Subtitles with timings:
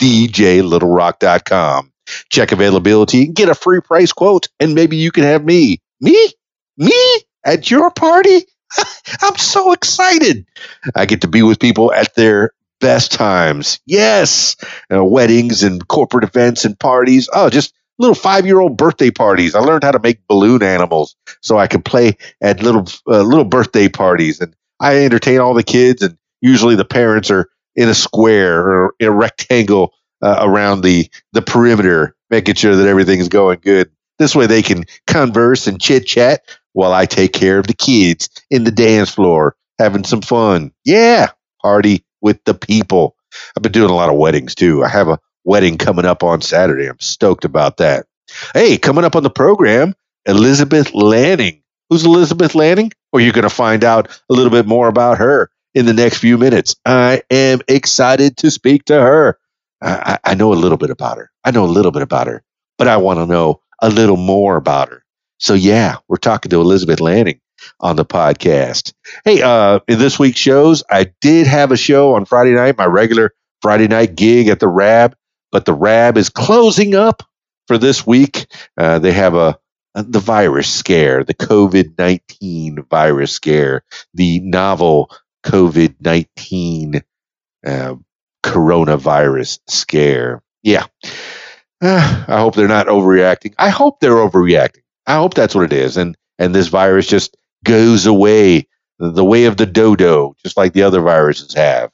[0.00, 1.92] DJLittleRock.com.
[2.30, 5.80] Check availability, get a free price quote, and maybe you can have me.
[6.00, 6.32] Me?
[6.76, 7.20] Me?
[7.44, 8.44] At your party?
[9.22, 10.46] I'm so excited.
[10.94, 13.80] I get to be with people at their best times.
[13.86, 14.56] Yes.
[14.92, 17.28] Uh, weddings and corporate events and parties.
[17.32, 19.54] Oh, just little five year old birthday parties.
[19.54, 23.44] I learned how to make balloon animals so I could play at little, uh, little
[23.44, 24.40] birthday parties.
[24.40, 28.94] And I entertain all the kids, and usually the parents are in a square or
[29.00, 29.92] in a rectangle
[30.22, 33.90] uh, around the, the perimeter, making sure that everything's going good.
[34.18, 38.28] This way they can converse and chit chat while I take care of the kids
[38.50, 40.72] in the dance floor, having some fun.
[40.84, 43.16] Yeah, party with the people.
[43.56, 44.84] I've been doing a lot of weddings too.
[44.84, 46.86] I have a wedding coming up on Saturday.
[46.88, 48.06] I'm stoked about that.
[48.54, 49.94] Hey, coming up on the program,
[50.26, 51.62] Elizabeth Lanning.
[51.90, 52.92] Who's Elizabeth Lanning?
[53.12, 56.18] Well, you're going to find out a little bit more about her in the next
[56.18, 56.76] few minutes.
[56.84, 59.38] I am excited to speak to her.
[59.82, 61.30] I, I know a little bit about her.
[61.44, 62.42] I know a little bit about her,
[62.78, 65.04] but I want to know a little more about her.
[65.38, 67.40] So yeah, we're talking to Elizabeth Lanning
[67.80, 68.92] on the podcast.
[69.24, 72.86] Hey, uh, in this week's shows, I did have a show on Friday night, my
[72.86, 75.16] regular Friday night gig at the Rab,
[75.50, 77.22] but the Rab is closing up
[77.66, 78.46] for this week.
[78.78, 79.58] Uh, they have a,
[79.94, 83.82] a the virus scare, the COVID nineteen virus scare,
[84.12, 85.10] the novel
[85.44, 87.02] COVID nineteen
[87.66, 87.96] uh,
[88.44, 90.42] coronavirus scare.
[90.62, 90.86] Yeah.
[91.82, 93.54] Uh, I hope they're not overreacting.
[93.58, 94.82] I hope they're overreacting.
[95.06, 95.96] I hope that's what it is.
[95.96, 100.82] And and this virus just goes away the way of the dodo, just like the
[100.84, 101.90] other viruses have.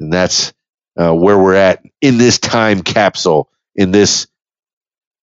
[0.00, 0.52] And that's
[0.98, 4.26] uh, where we're at in this time capsule, in this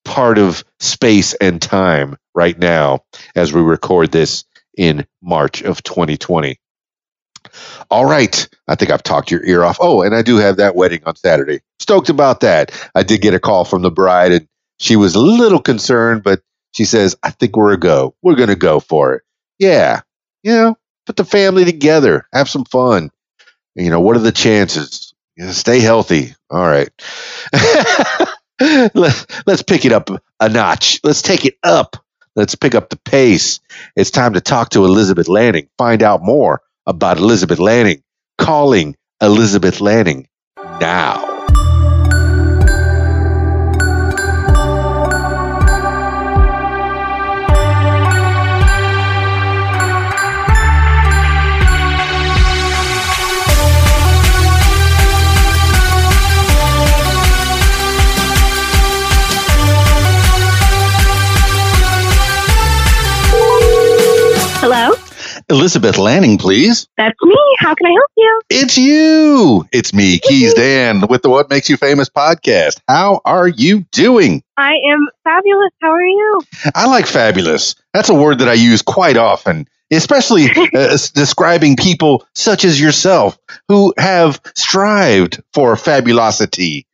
[0.06, 3.02] part of space and time right now
[3.36, 4.46] as we record this
[4.78, 6.58] in March of 2020.
[7.90, 8.48] All right.
[8.68, 9.78] I think I've talked your ear off.
[9.82, 11.62] Oh, and I do have that wedding on Saturday.
[11.80, 12.72] Stoked about that.
[12.96, 14.48] I did get a call from the bride and
[14.80, 16.42] she was a little concerned, but
[16.72, 18.16] she says, I think we're a go.
[18.22, 19.24] We're going to go for it.
[19.60, 20.02] Yeah.
[20.44, 23.12] You know, put the family together, have some fun.
[23.76, 25.14] You know, what are the chances?
[25.36, 26.34] You know, stay healthy.
[26.50, 26.90] All right.
[28.94, 31.00] Let, let's pick it up a notch.
[31.04, 31.96] Let's take it up.
[32.36, 33.60] Let's pick up the pace.
[33.96, 38.02] It's time to talk to Elizabeth Lanning, find out more about Elizabeth Lanning.
[38.38, 40.28] Calling Elizabeth Lanning
[40.80, 41.71] now.
[65.52, 66.88] Elizabeth Lanning, please.
[66.96, 67.38] That's me.
[67.60, 68.42] How can I help you?
[68.50, 69.68] It's you.
[69.74, 72.80] It's me, Keys Dan, with the What Makes You Famous podcast.
[72.88, 74.44] How are you doing?
[74.56, 75.72] I am fabulous.
[75.82, 76.42] How are you?
[76.74, 77.76] I like fabulous.
[77.94, 83.38] That's a word that I use quite often, especially uh, describing people such as yourself
[83.68, 86.88] who have strived for fabulosity.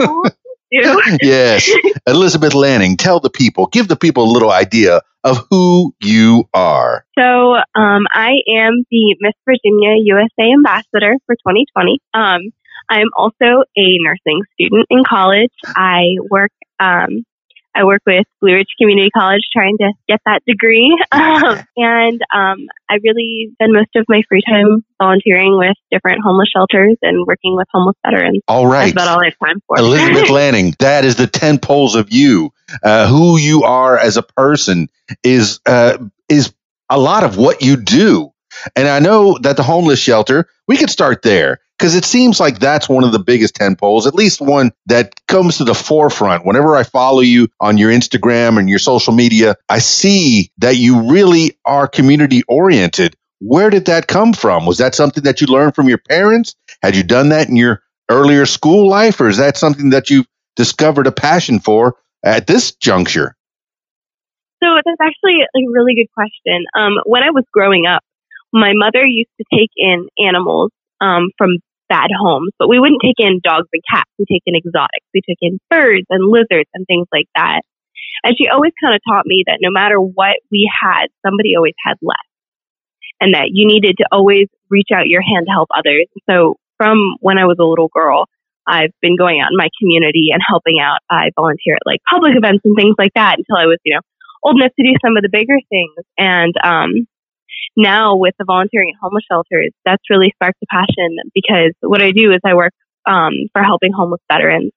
[0.00, 0.24] Oh,
[0.72, 1.02] you.
[1.22, 1.70] yes.
[2.08, 7.04] Elizabeth Lanning, tell the people, give the people a little idea of who you are.
[7.18, 11.98] So, um, I am the Miss Virginia USA Ambassador for 2020.
[12.14, 12.52] Um,
[12.88, 15.52] I'm also a nursing student in college.
[15.66, 17.24] I work um,
[17.78, 20.96] I work with Blue Ridge Community College trying to get that degree.
[21.18, 26.48] Um, and um, I really spend most of my free time volunteering with different homeless
[26.54, 28.40] shelters and working with homeless veterans.
[28.48, 28.84] All right.
[28.84, 29.78] That's about all I have time for.
[29.78, 32.50] Elizabeth Lanning, that is the 10 poles of you.
[32.82, 34.88] Uh, who you are as a person
[35.22, 35.98] is uh,
[36.28, 36.52] is
[36.90, 38.32] a lot of what you do.
[38.74, 42.58] And I know that the homeless shelter, we could start there because it seems like
[42.58, 46.44] that's one of the biggest 10 poles, at least one that comes to the forefront.
[46.44, 51.10] Whenever I follow you on your Instagram and your social media, I see that you
[51.10, 53.14] really are community oriented.
[53.40, 54.66] Where did that come from?
[54.66, 56.56] Was that something that you learned from your parents?
[56.82, 60.26] Had you done that in your earlier school life, or is that something that you've
[60.56, 63.34] discovered a passion for at this juncture?
[64.62, 66.66] So that's actually a really good question.
[66.74, 68.02] Um, when I was growing up,
[68.52, 73.18] my mother used to take in animals um, from bad homes, but we wouldn't take
[73.18, 74.10] in dogs and cats.
[74.18, 75.06] We take in exotics.
[75.14, 77.62] We took in birds and lizards and things like that.
[78.24, 81.76] And she always kind of taught me that no matter what we had, somebody always
[81.84, 82.28] had less.
[83.20, 86.06] And that you needed to always reach out your hand to help others.
[86.28, 88.26] So from when I was a little girl,
[88.68, 91.00] I've been going out in my community and helping out.
[91.10, 94.04] I volunteer at like public events and things like that until I was, you know,
[94.44, 96.04] old enough to do some of the bigger things.
[96.18, 97.08] And um,
[97.76, 102.12] now with the volunteering at homeless shelters, that's really sparked a passion because what I
[102.12, 102.74] do is I work
[103.08, 104.72] um, for helping homeless veterans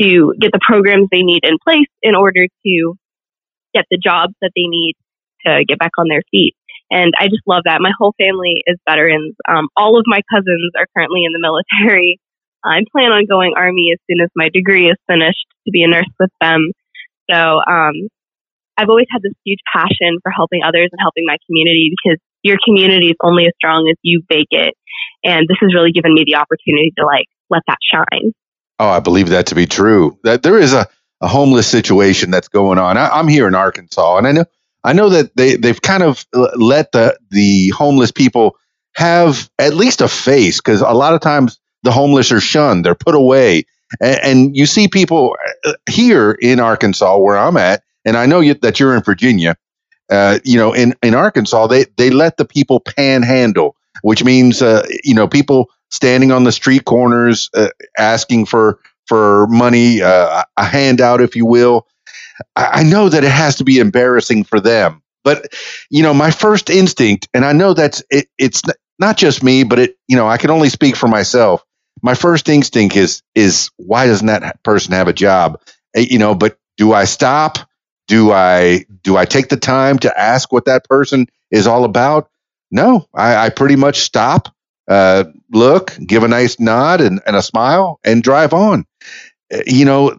[0.00, 2.94] to get the programs they need in place in order to
[3.74, 4.94] get the jobs that they need
[5.46, 6.54] to get back on their feet.
[6.90, 7.80] And I just love that.
[7.80, 9.36] My whole family is veterans.
[9.48, 12.18] Um, all of my cousins are currently in the military.
[12.68, 15.88] I plan on going Army as soon as my degree is finished to be a
[15.88, 16.70] nurse with them.
[17.30, 18.08] So um,
[18.76, 22.58] I've always had this huge passion for helping others and helping my community because your
[22.64, 24.74] community is only as strong as you bake it.
[25.24, 28.32] And this has really given me the opportunity to like let that shine.
[28.78, 30.18] Oh, I believe that to be true.
[30.22, 30.86] That there is a,
[31.20, 32.96] a homeless situation that's going on.
[32.96, 34.44] I, I'm here in Arkansas, and I know
[34.84, 36.24] I know that they they've kind of
[36.54, 38.56] let the the homeless people
[38.94, 42.94] have at least a face because a lot of times the homeless are shunned, they're
[42.94, 43.64] put away,
[44.00, 48.40] and, and you see people uh, here in Arkansas where I'm at, and I know
[48.40, 49.56] you, that you're in Virginia.
[50.10, 54.86] Uh, you know, in in Arkansas, they they let the people panhandle, which means uh,
[55.04, 60.64] you know people standing on the street corners uh, asking for for money, uh, a
[60.64, 61.86] handout, if you will.
[62.56, 65.52] I, I know that it has to be embarrassing for them, but
[65.90, 68.62] you know, my first instinct, and I know that's it, it's
[68.98, 71.64] not just me, but it you know I can only speak for myself.
[72.02, 75.60] My first instinct is is why doesn't that person have a job?
[75.94, 77.58] Eh, you know, but do I stop?
[78.08, 82.30] Do I do I take the time to ask what that person is all about?
[82.70, 84.54] No, I, I pretty much stop
[84.88, 88.86] uh, look, give a nice nod and, and a smile, and drive on.
[89.52, 90.16] Uh, you know,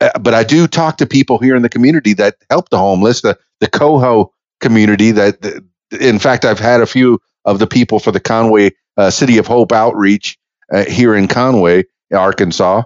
[0.00, 3.22] uh, but I do talk to people here in the community that help the homeless,
[3.22, 5.12] the the COHO community.
[5.12, 5.62] That,
[6.00, 9.46] in fact, I've had a few of the people for the Conway uh, City of
[9.46, 10.36] Hope outreach
[10.72, 12.82] uh, here in Conway, Arkansas,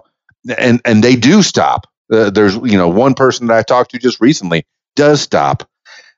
[0.57, 1.87] and and they do stop.
[2.11, 4.65] Uh, there's you know one person that I talked to just recently
[4.95, 5.69] does stop.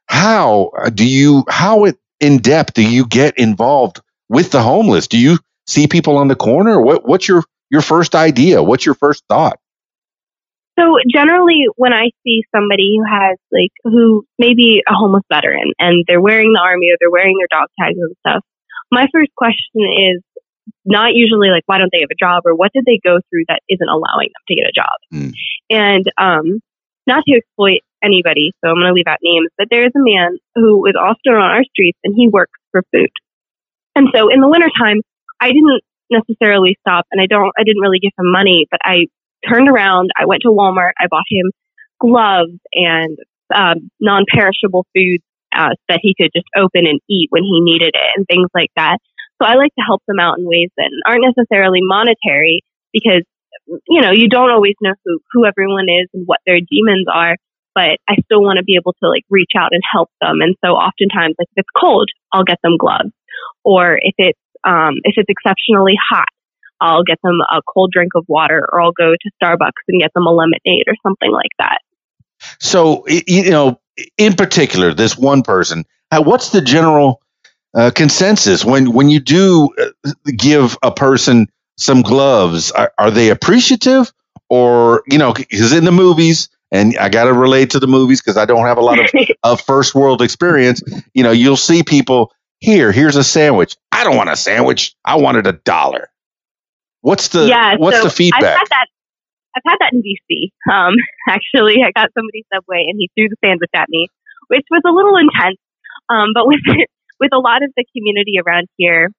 [0.07, 5.07] How do you how it, in depth do you get involved with the homeless?
[5.07, 6.79] Do you see people on the corner?
[6.79, 8.61] What what's your your first idea?
[8.61, 9.59] What's your first thought?
[10.77, 16.03] So generally, when I see somebody who has like who maybe a homeless veteran and
[16.07, 18.44] they're wearing the army or they're wearing their dog tags and stuff,
[18.91, 19.81] my first question
[20.13, 20.21] is
[20.85, 23.43] not usually like why don't they have a job or what did they go through
[23.47, 24.97] that isn't allowing them to get a job.
[25.13, 25.33] Mm.
[25.69, 26.61] And um,
[27.07, 30.03] not to exploit anybody, so I'm going to leave out names, but there is a
[30.05, 33.09] man who is often on our streets and he works for food.
[33.95, 35.01] And so in the wintertime,
[35.41, 39.07] I didn't necessarily stop and I don't, I didn't really give him money, but I
[39.49, 40.11] turned around.
[40.17, 40.93] I went to Walmart.
[40.99, 41.51] I bought him
[41.99, 43.17] gloves and
[43.53, 45.23] um, non-perishable foods
[45.55, 48.69] uh, that he could just open and eat when he needed it and things like
[48.75, 48.97] that.
[49.41, 53.23] So I like to help them out in ways that aren't necessarily monetary because,
[53.87, 57.35] you know, you don't always know who, who everyone is and what their demons are,
[57.73, 60.39] but I still want to be able to like reach out and help them.
[60.41, 63.11] And so oftentimes, like if it's cold, I'll get them gloves
[63.63, 66.25] or if it's um, if it's exceptionally hot,
[66.81, 70.11] I'll get them a cold drink of water, or I'll go to Starbucks and get
[70.13, 71.79] them a lemonade or something like that.
[72.59, 73.80] So, you know,
[74.18, 77.21] in particular, this one person, what's the general
[77.75, 82.71] uh, consensus when when you do uh, give a person some gloves?
[82.71, 84.11] Are, are they appreciative,
[84.49, 88.21] or you know, because in the movies, and I got to relate to the movies
[88.21, 89.09] because I don't have a lot of,
[89.44, 90.81] of first world experience.
[91.13, 93.75] You know, you'll see people here, here's a sandwich.
[93.91, 94.95] I don't want a sandwich.
[95.03, 96.09] I wanted a dollar.
[97.01, 98.44] What's the yeah, what's so the feedback?
[98.44, 98.87] I've had that
[99.55, 100.51] I've had that in DC.
[100.71, 100.95] Um,
[101.29, 104.07] actually, I got somebody Subway and he threw the sandwich at me,
[104.47, 105.59] which was a little intense.
[106.09, 106.59] Um, but with
[107.19, 109.10] with a lot of the community around here,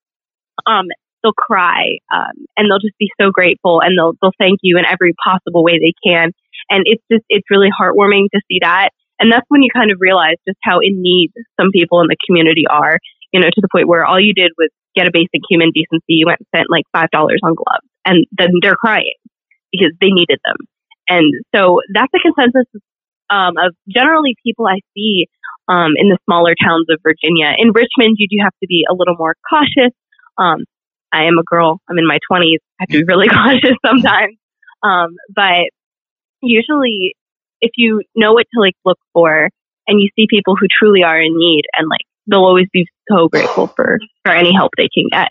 [0.67, 0.87] um,
[1.23, 4.85] they'll cry um, and they'll just be so grateful and they'll they'll thank you in
[4.85, 6.33] every possible way they can.
[6.71, 8.91] And it's just it's really heartwarming to see that.
[9.19, 12.17] And that's when you kind of realize just how in need some people in the
[12.27, 12.99] community are
[13.37, 16.17] you know, to the point where all you did was get a basic human decency.
[16.17, 19.21] You went and spent like $5 on gloves and then they're crying
[19.73, 20.57] because they needed them.
[21.09, 22.65] And so that's a consensus
[23.29, 25.27] um, of generally people I see
[25.69, 27.53] um, in the smaller towns of Virginia.
[27.59, 29.93] In Richmond, you do have to be a little more cautious.
[30.39, 30.65] Um,
[31.13, 31.81] I am a girl.
[31.89, 32.59] I'm in my 20s.
[32.81, 34.37] I have to be really cautious sometimes.
[34.83, 35.71] Um, but
[36.43, 37.15] usually,
[37.61, 39.49] if you know what to like look for
[39.87, 43.29] and you see people who truly are in need and like they'll always be so
[43.29, 45.29] grateful for for any help they can get.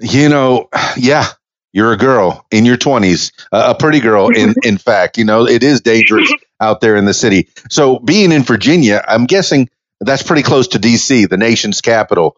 [0.00, 1.26] You know, yeah,
[1.72, 5.62] you're a girl in your 20s, a pretty girl in in fact, you know, it
[5.62, 7.48] is dangerous out there in the city.
[7.70, 9.68] So being in Virginia, I'm guessing
[10.00, 12.36] that's pretty close to DC, the nation's capital.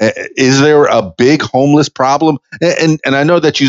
[0.00, 2.38] Is there a big homeless problem?
[2.60, 3.68] And and I know that you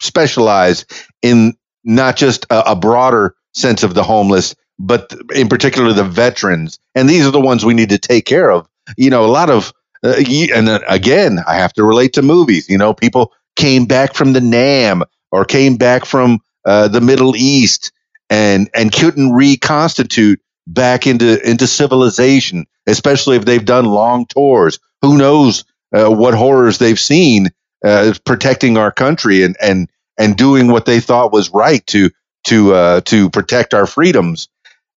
[0.00, 0.86] specialize
[1.20, 6.78] in not just a, a broader sense of the homeless, but in particular the veterans.
[6.94, 8.66] And these are the ones we need to take care of.
[8.96, 9.72] You know, a lot of
[10.04, 10.14] uh,
[10.54, 12.68] and again, I have to relate to movies.
[12.68, 17.36] You know, people came back from the Nam or came back from uh, the Middle
[17.36, 17.92] East
[18.32, 24.78] and and couldn't reconstitute back into into civilization, especially if they've done long tours.
[25.02, 27.50] Who knows uh, what horrors they've seen
[27.84, 32.10] uh, protecting our country and and and doing what they thought was right to
[32.46, 34.48] to uh, to protect our freedoms,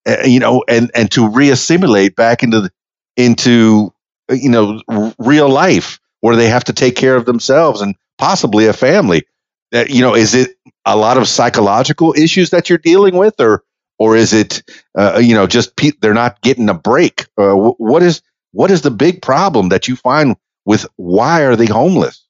[0.08, 2.72] uh, you know, and and to reassimilate back into the,
[3.18, 3.94] into
[4.30, 4.82] you know
[5.20, 9.26] real life where they have to take care of themselves and possibly a family.
[9.74, 13.64] Uh, you know, is it a lot of psychological issues that you're dealing with, or
[13.98, 14.64] or is it
[14.98, 17.26] uh, you know just pe- they're not getting a break?
[17.38, 21.66] Uh, what is what is the big problem that you find with why are they
[21.66, 22.26] homeless?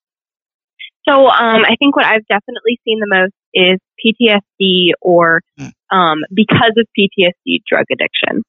[1.07, 5.95] So um, I think what I've definitely seen the most is PTSD or hmm.
[5.95, 8.43] um, because of PTSD, drug addiction.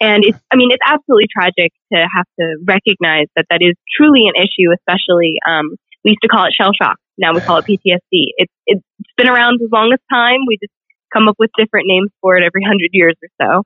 [0.00, 4.26] And it's, I mean, it's absolutely tragic to have to recognize that that is truly
[4.26, 6.96] an issue, especially, um, we used to call it shell shock.
[7.16, 8.34] Now we call it PTSD.
[8.36, 8.82] It's, it's
[9.16, 10.40] been around as long as time.
[10.46, 10.72] We just
[11.12, 13.62] come up with different names for it every hundred years or so.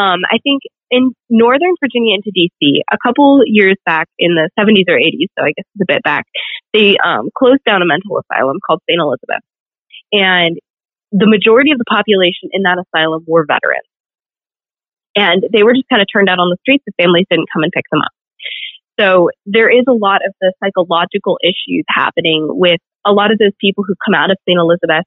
[0.00, 4.84] Um, I think in Northern Virginia into DC, a couple years back in the 70s
[4.88, 6.26] or 80s, so I guess it's a bit back,
[6.72, 9.00] they um, closed down a mental asylum called St.
[9.00, 9.42] Elizabeth.
[10.12, 10.58] And
[11.12, 13.88] the majority of the population in that asylum were veterans.
[15.16, 16.84] And they were just kind of turned out on the streets.
[16.86, 18.12] The families didn't come and pick them up.
[19.00, 23.54] So there is a lot of the psychological issues happening with a lot of those
[23.60, 24.58] people who come out of St.
[24.58, 25.06] Elizabeth.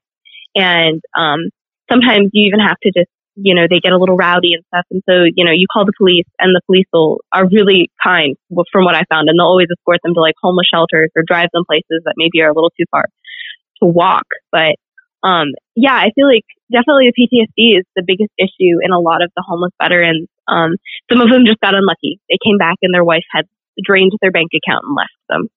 [0.56, 1.50] And um,
[1.90, 3.10] sometimes you even have to just
[3.42, 4.84] you know, they get a little rowdy and stuff.
[4.90, 8.36] And so, you know, you call the police and the police will, are really kind
[8.72, 9.28] from what I found.
[9.28, 12.42] And they'll always escort them to like homeless shelters or drive them places that maybe
[12.42, 13.06] are a little too far
[13.82, 14.26] to walk.
[14.52, 14.76] But,
[15.22, 19.22] um, yeah, I feel like definitely the PTSD is the biggest issue in a lot
[19.22, 20.28] of the homeless veterans.
[20.48, 20.76] Um,
[21.10, 22.20] some of them just got unlucky.
[22.28, 23.46] They came back and their wife had
[23.82, 25.48] drained their bank account and left them.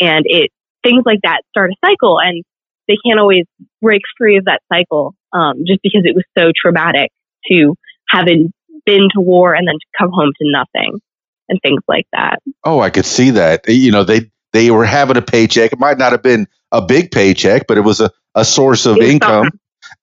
[0.00, 0.50] And it,
[0.82, 2.44] things like that start a cycle and
[2.88, 3.44] they can't always
[3.80, 7.10] break free of that cycle um, just because it was so traumatic
[7.50, 7.74] to
[8.08, 8.52] having
[8.84, 11.00] been to war and then to come home to nothing
[11.48, 12.40] and things like that.
[12.64, 13.68] Oh, I could see that.
[13.68, 15.72] You know, they they were having a paycheck.
[15.72, 18.98] It might not have been a big paycheck, but it was a, a source of
[18.98, 19.50] income.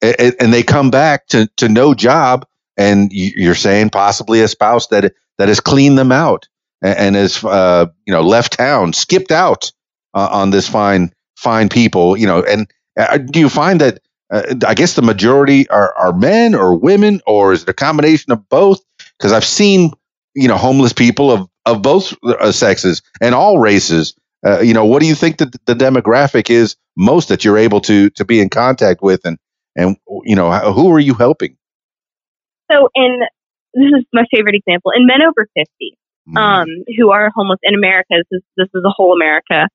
[0.01, 2.45] And, and, they come back to, to no job,
[2.77, 6.47] and you're saying possibly a spouse that that has cleaned them out
[6.81, 9.71] and, and has uh, you know left town, skipped out
[10.13, 12.17] uh, on this fine fine people.
[12.17, 13.99] You know, and uh, do you find that
[14.31, 18.31] uh, I guess the majority are, are men or women, or is it a combination
[18.31, 18.81] of both?
[19.17, 19.91] Because I've seen,
[20.35, 24.13] you know, homeless people of, of both uh, sexes and all races.
[24.45, 27.81] Uh, you know, what do you think that the demographic is most that you're able
[27.81, 29.37] to to be in contact with, and
[29.75, 31.57] and you know, who are you helping?
[32.71, 33.19] So, in
[33.73, 35.97] this is my favorite example in men over fifty,
[36.27, 36.37] mm.
[36.37, 38.09] um, who are homeless in America.
[38.11, 39.67] This is this is a whole America.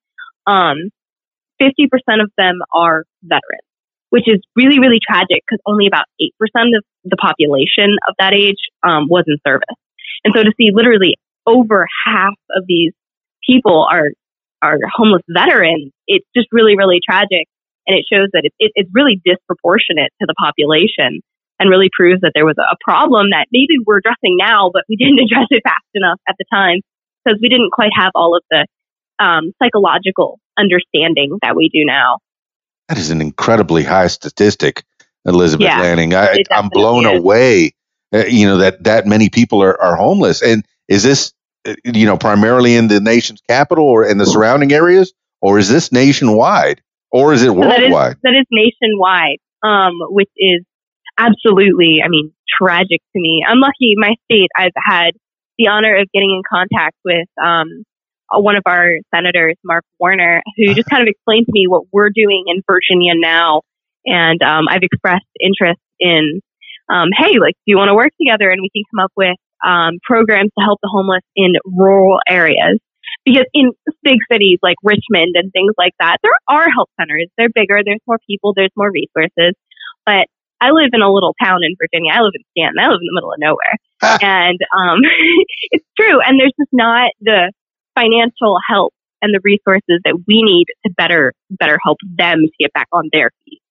[0.47, 0.89] Um,
[1.59, 3.65] fifty percent of them are veterans
[4.15, 6.31] which is really, really tragic because only about 8%
[6.77, 9.75] of the population of that age um, was in service.
[10.23, 12.93] And so to see literally over half of these
[13.45, 14.15] people are,
[14.61, 17.51] are homeless veterans, it's just really, really tragic.
[17.87, 21.19] And it shows that it, it, it's really disproportionate to the population
[21.59, 24.95] and really proves that there was a problem that maybe we're addressing now, but we
[24.95, 26.79] didn't address it fast enough at the time
[27.19, 28.65] because we didn't quite have all of the
[29.19, 32.19] um, psychological understanding that we do now.
[32.89, 34.83] That is an incredibly high statistic,
[35.25, 36.13] Elizabeth yeah, Lanning.
[36.13, 37.19] I, am blown is.
[37.19, 37.73] away.
[38.13, 41.33] Uh, you know that that many people are, are homeless, and is this
[41.67, 45.67] uh, you know primarily in the nation's capital or in the surrounding areas, or is
[45.67, 46.81] this nationwide,
[47.11, 47.81] or is it worldwide?
[47.81, 50.63] that, is, that is nationwide, um, which is
[51.17, 52.31] absolutely, I mean,
[52.61, 53.43] tragic to me.
[53.47, 53.95] I'm lucky.
[53.97, 55.11] My state, I've had
[55.57, 57.83] the honor of getting in contact with um,
[58.31, 62.09] one of our senators, Mark Warner, who just kind of explained to me what we're
[62.09, 63.61] doing in Virginia now.
[64.05, 66.41] And um, I've expressed interest in,
[66.89, 69.37] um, hey, like, do you want to work together and we can come up with
[69.65, 72.79] um, programs to help the homeless in rural areas?
[73.23, 73.71] Because in
[74.03, 77.29] big cities like Richmond and things like that, there are help centers.
[77.37, 79.53] They're bigger, there's more people, there's more resources.
[80.05, 80.27] But
[80.61, 82.11] I live in a little town in Virginia.
[82.13, 82.79] I live in Staunton.
[82.79, 83.75] I live in the middle of nowhere.
[84.21, 84.99] and um,
[85.71, 86.21] it's true.
[86.21, 87.51] And there's just not the
[87.95, 92.73] financial help and the resources that we need to better better help them to get
[92.73, 93.61] back on their feet.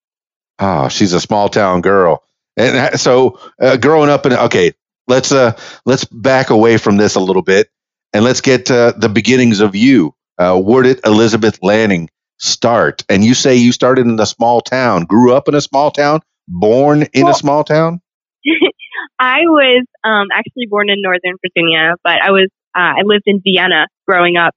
[0.59, 2.23] Oh, she's a small town girl.
[2.57, 4.73] And so uh, growing up in okay,
[5.07, 7.69] let's uh let's back away from this a little bit
[8.13, 10.13] and let's get uh, the beginnings of you.
[10.37, 13.03] Uh, where did Elizabeth Lanning start?
[13.09, 16.21] And you say you started in a small town, grew up in a small town,
[16.47, 18.01] born in well, a small town.
[19.19, 23.41] I was um, actually born in Northern Virginia, but I was uh, I lived in
[23.43, 24.53] Vienna growing up.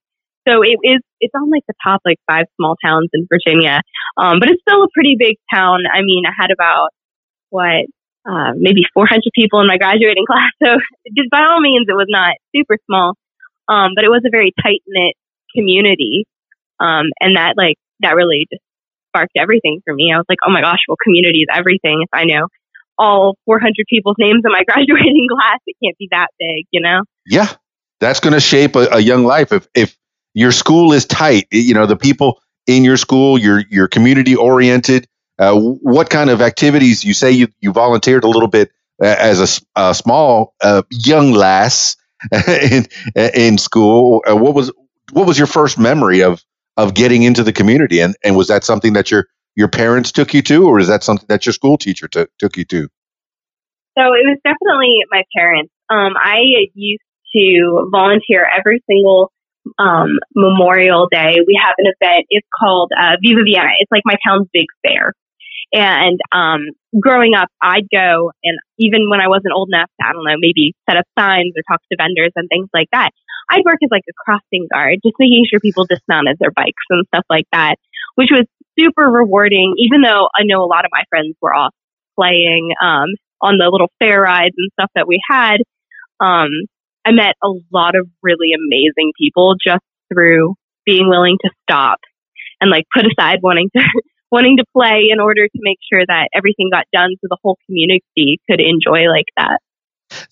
[0.46, 3.80] So it is it's on like the top like five small towns in Virginia,
[4.16, 5.80] um, but it's still a pretty big town.
[5.92, 6.88] I mean, I had about
[7.50, 7.84] what
[8.28, 10.52] uh, maybe 400 people in my graduating class.
[10.62, 10.76] So
[11.16, 13.14] just by all means, it was not super small,
[13.68, 15.14] um, but it was a very tight knit
[15.54, 16.24] community,
[16.80, 18.62] um, and that like that really just
[19.08, 20.12] sparked everything for me.
[20.14, 22.04] I was like, oh my gosh, well, community is everything.
[22.04, 22.48] If I know
[22.98, 27.02] all 400 people's names in my graduating class, it can't be that big, you know?
[27.26, 27.48] Yeah,
[28.00, 29.52] that's going to shape a, a young life.
[29.52, 29.96] If if
[30.34, 35.06] your school is tight, you know the people in your school, you're community oriented
[35.38, 39.62] uh, what kind of activities you say you, you volunteered a little bit uh, as
[39.76, 41.96] a, a small uh, young lass
[42.48, 44.22] in in school?
[44.28, 44.72] Uh, what was
[45.12, 46.42] what was your first memory of
[46.76, 50.34] of getting into the community, and and was that something that your your parents took
[50.34, 52.88] you to, or is that something that your school teacher t- took you to?
[53.96, 55.72] So it was definitely my parents.
[55.90, 56.40] Um, I
[56.74, 57.02] used
[57.34, 59.32] to volunteer every single
[59.78, 61.40] um, Memorial Day.
[61.46, 62.26] We have an event.
[62.30, 63.70] It's called uh, Viva Vienna.
[63.80, 65.12] It's like my town's big fair.
[65.72, 70.12] And um, growing up, I'd go and even when I wasn't old enough to, I
[70.12, 73.10] don't know, maybe set up signs or talk to vendors and things like that,
[73.50, 77.06] I'd work as like a crossing guard, just making sure people dismounted their bikes and
[77.08, 77.76] stuff like that,
[78.14, 78.46] which was
[78.78, 81.74] super rewarding, even though I know a lot of my friends were off
[82.16, 85.58] playing um, on the little fair rides and stuff that we had.
[86.20, 86.48] Um,
[87.08, 92.00] I met a lot of really amazing people just through being willing to stop
[92.60, 93.82] and like put aside wanting to
[94.30, 97.56] wanting to play in order to make sure that everything got done so the whole
[97.64, 99.58] community could enjoy like that.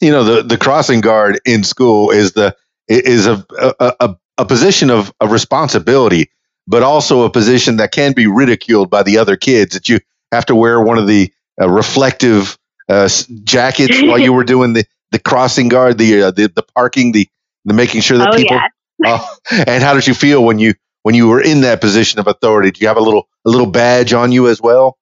[0.00, 2.54] You know, the, the crossing guard in school is the
[2.88, 6.30] is a a, a, a position of, of responsibility,
[6.66, 9.72] but also a position that can be ridiculed by the other kids.
[9.74, 12.58] That you have to wear one of the uh, reflective
[12.88, 13.08] uh,
[13.44, 14.84] jackets while you were doing the,
[15.16, 17.26] the crossing guard, the, uh, the the parking, the
[17.64, 18.56] the making sure that oh, people.
[18.56, 18.70] Yes.
[19.04, 22.26] Oh, and how did you feel when you when you were in that position of
[22.26, 22.70] authority?
[22.70, 24.96] Do you have a little a little badge on you as well?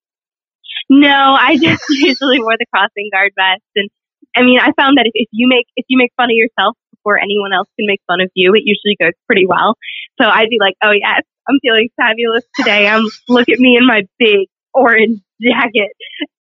[0.91, 3.89] No, I just usually wore the crossing guard vest, and
[4.37, 6.77] I mean, I found that if, if you make if you make fun of yourself
[6.91, 9.77] before anyone else can make fun of you, it usually goes pretty well.
[10.21, 12.89] So I'd be like, "Oh yes, I'm feeling fabulous today.
[12.89, 15.91] I'm look at me in my big orange jacket.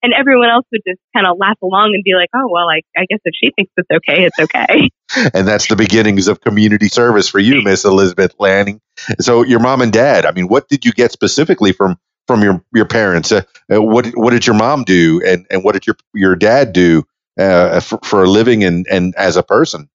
[0.02, 2.82] And everyone else would just kind of laugh along and be like, oh, well, I,
[2.98, 4.90] I guess if she thinks it's okay, it's okay.
[5.34, 8.82] and that's the beginnings of community service for you, Miss Elizabeth Lanning.
[9.20, 12.64] So your mom and dad, I mean, what did you get specifically from from your
[12.74, 13.32] your parents?
[13.32, 13.42] Uh,
[13.74, 17.04] uh, what what did your mom do, and and what did your your dad do
[17.40, 19.90] uh, for, for a living and and as a person?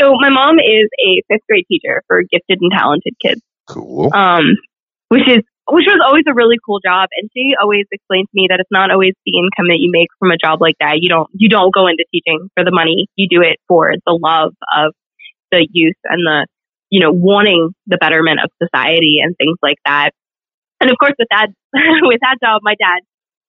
[0.00, 3.40] So my mom is a fifth grade teacher for gifted and talented kids.
[3.66, 4.14] Cool.
[4.14, 4.56] Um,
[5.08, 7.08] which is which was always a really cool job.
[7.18, 10.08] And she always explained to me that it's not always the income that you make
[10.18, 11.02] from a job like that.
[11.02, 13.08] You don't, you don't go into teaching for the money.
[13.16, 14.94] You do it for the love of
[15.50, 16.46] the youth and the,
[16.90, 20.10] you know, wanting the betterment of society and things like that.
[20.80, 21.48] And of course, with that,
[22.02, 23.02] with that job, my dad,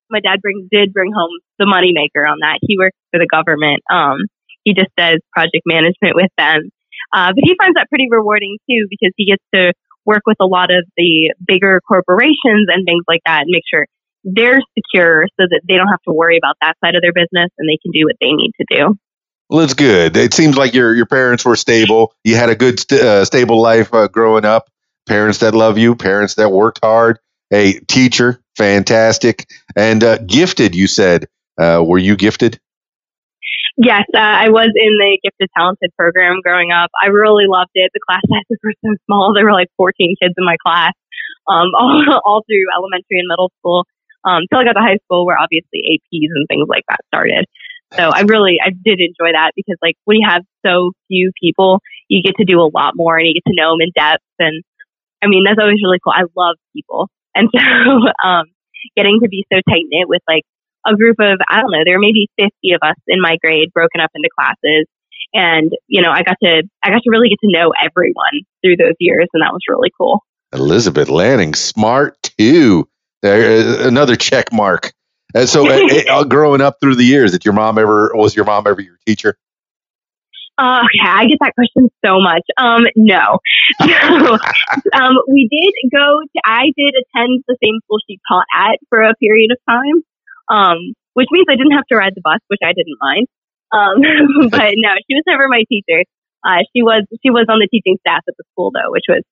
[0.09, 2.57] my dad bring, did bring home the money maker on that.
[2.61, 3.83] He works for the government.
[3.91, 4.25] Um,
[4.63, 6.71] he just does project management with them.
[7.13, 9.71] Uh, but he finds that pretty rewarding too because he gets to
[10.07, 13.85] work with a lot of the bigger corporations and things like that and make sure
[14.23, 17.51] they're secure so that they don't have to worry about that side of their business
[17.57, 18.97] and they can do what they need to do.
[19.49, 20.17] Well, it's good.
[20.17, 22.13] It seems like your your parents were stable.
[22.23, 24.69] You had a good st- uh, stable life uh, growing up.
[25.05, 27.19] Parents that love you, parents that worked hard.
[27.53, 30.75] A teacher, fantastic, and uh, gifted.
[30.75, 32.59] You said, uh, were you gifted?
[33.77, 36.89] Yes, uh, I was in the gifted talented program growing up.
[36.97, 37.91] I really loved it.
[37.93, 39.33] The class sizes were so small.
[39.33, 40.93] There were like 14 kids in my class,
[41.45, 43.85] um, all, all through elementary and middle school.
[44.25, 47.45] Um, till I got to high school where obviously APs and things like that started.
[47.93, 51.79] So I really, I did enjoy that because like when you have so few people,
[52.09, 54.25] you get to do a lot more and you get to know them in depth.
[54.39, 54.63] And
[55.23, 56.11] I mean, that's always really cool.
[56.11, 57.07] I love people.
[57.33, 58.45] And so, um,
[58.97, 60.43] getting to be so tight knit with like
[60.87, 63.73] a group of, I don't know, there were maybe 50 of us in my grade
[63.73, 64.87] broken up into classes.
[65.33, 68.77] And, you know, I got to, I got to really get to know everyone through
[68.77, 69.27] those years.
[69.33, 70.23] And that was really cool.
[70.53, 72.87] Elizabeth Lanning, smart too.
[73.21, 74.93] There, another check mark.
[75.33, 78.45] And so, uh, uh, growing up through the years, did your mom ever was your
[78.45, 79.37] mom ever your teacher?
[80.57, 82.43] Uh, okay, I get that question so much.
[82.57, 83.39] Um, no.
[83.87, 84.33] So,
[84.99, 89.01] um, we did go to, I did attend the same school she taught at for
[89.01, 90.03] a period of time,
[90.49, 93.27] um, which means I didn't have to ride the bus, which I didn't mind.
[93.71, 96.03] Um, but no, she was never my teacher.
[96.45, 99.23] Uh, she was, she was on the teaching staff at the school though, which was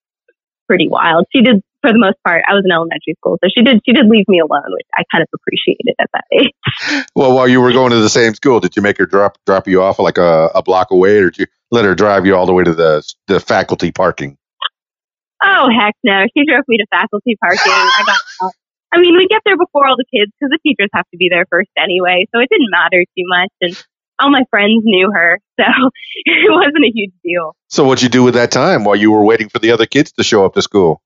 [0.67, 1.25] pretty wild.
[1.31, 3.93] She did, for the most part, I was in elementary school, so she did, she
[3.93, 7.05] did leave me alone, which I kind of appreciated at that age.
[7.15, 9.67] Well, while you were going to the same school, did you make her drop drop
[9.67, 12.45] you off like a, a block away, or did you let her drive you all
[12.45, 14.37] the way to the the faculty parking?
[15.41, 16.25] Oh heck no!
[16.35, 17.71] She drove me to faculty parking.
[17.71, 18.17] I got.
[18.95, 21.27] I mean, we get there before all the kids because the teachers have to be
[21.29, 23.51] there first anyway, so it didn't matter too much.
[23.61, 23.85] And
[24.21, 25.65] all my friends knew her, so
[26.25, 27.55] it wasn't a huge deal.
[27.67, 30.13] So, what'd you do with that time while you were waiting for the other kids
[30.13, 31.01] to show up to school?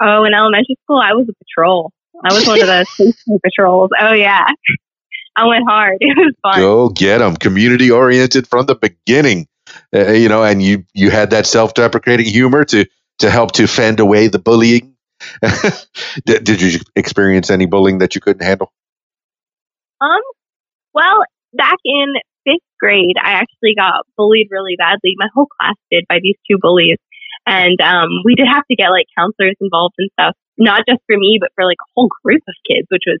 [0.00, 1.92] Oh, in elementary school, I was a patrol.
[2.22, 3.90] I was one of the safety patrols.
[3.98, 4.46] Oh yeah,
[5.36, 5.96] I went hard.
[6.00, 6.60] It was fun.
[6.60, 7.36] Go get them.
[7.36, 9.46] Community oriented from the beginning,
[9.94, 12.84] uh, you know, and you you had that self deprecating humor to
[13.20, 14.95] to help to fend away the bullying.
[16.24, 18.72] did, did you experience any bullying that you couldn't handle?
[20.00, 20.20] Um,
[20.94, 22.06] well, back in
[22.44, 25.14] fifth grade, I actually got bullied really badly.
[25.16, 26.98] My whole class did by these two bullies.
[27.46, 31.16] And um, we did have to get like counselors involved and stuff, not just for
[31.16, 33.20] me, but for like a whole group of kids, which was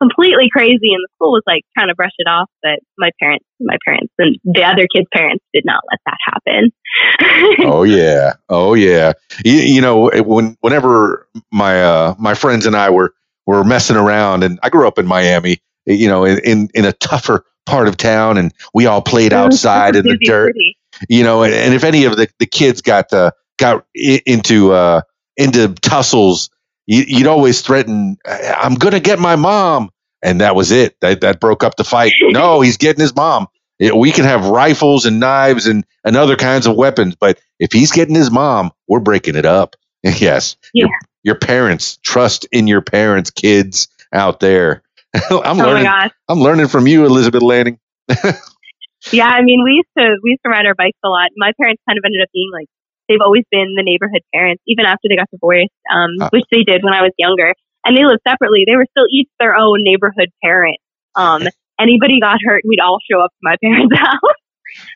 [0.00, 0.92] completely crazy.
[0.92, 4.12] And the school was like trying to brush it off, but my parents, my parents,
[4.18, 6.70] and the other kids' parents did not let that happen.
[7.66, 9.12] oh yeah, oh yeah.
[9.44, 13.14] You, you know, when whenever my uh, my friends and I were
[13.46, 16.92] were messing around, and I grew up in Miami, you know, in in, in a
[16.92, 20.54] tougher part of town, and we all played outside in the dirt.
[21.08, 24.72] You know, and, and if any of the, the kids got uh, got i- into
[24.72, 25.02] uh,
[25.36, 26.50] into tussles,
[26.90, 29.90] you, you'd always threaten, "I'm going to get my mom,"
[30.22, 30.96] and that was it.
[31.02, 32.12] That that broke up the fight.
[32.22, 33.48] no, he's getting his mom.
[33.80, 37.72] Yeah, we can have rifles and knives and, and other kinds of weapons, but if
[37.72, 39.76] he's getting his mom, we're breaking it up.
[40.04, 40.86] yes, Yeah.
[40.86, 40.90] your,
[41.24, 44.82] your parents trust in your parents, kids out there.
[45.30, 45.86] I'm Oh learning.
[46.28, 47.78] I'm learning from you, Elizabeth Lanning.
[49.12, 51.30] Yeah, I mean, we used to we used to ride our bikes a lot.
[51.36, 52.68] My parents kind of ended up being like
[53.10, 56.28] they've always been the neighborhood parents, even after they got divorced, um, Ah.
[56.30, 57.52] which they did when I was younger.
[57.84, 58.62] And they lived separately.
[58.66, 60.78] They were still each their own neighborhood parent.
[61.16, 61.42] Um,
[61.80, 64.38] anybody got hurt, we'd all show up to my parents' house,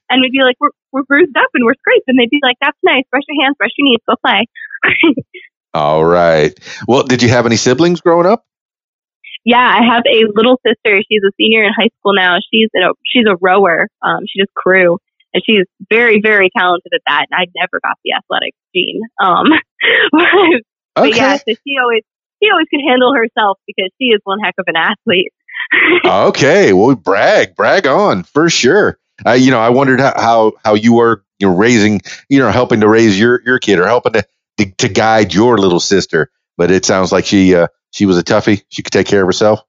[0.08, 2.56] and we'd be like, "We're we're bruised up and we're scraped," and they'd be like,
[2.60, 3.02] "That's nice.
[3.10, 4.46] Brush your hands, brush your knees, go play."
[5.74, 6.52] All right.
[6.86, 8.44] Well, did you have any siblings growing up?
[9.44, 11.02] Yeah, I have a little sister.
[11.10, 12.36] She's a senior in high school now.
[12.52, 13.88] She's a she's a rower.
[14.02, 14.98] Um, she does crew,
[15.34, 17.26] and she's very very talented at that.
[17.30, 19.00] And I never got the athletic gene.
[19.22, 19.46] Um,
[20.96, 21.16] but Okay.
[21.16, 22.02] yeah, so she always
[22.42, 25.32] she always could handle herself because she is one heck of an athlete.
[26.04, 26.72] okay.
[26.72, 28.98] Well, brag, brag on for sure.
[29.26, 32.50] Uh, you know, I wondered how, how, how you were you know, raising, you know,
[32.50, 34.26] helping to raise your, your kid or helping to,
[34.58, 36.30] to, to guide your little sister.
[36.56, 38.62] But it sounds like she, uh, she was a toughie.
[38.68, 39.60] She could take care of herself.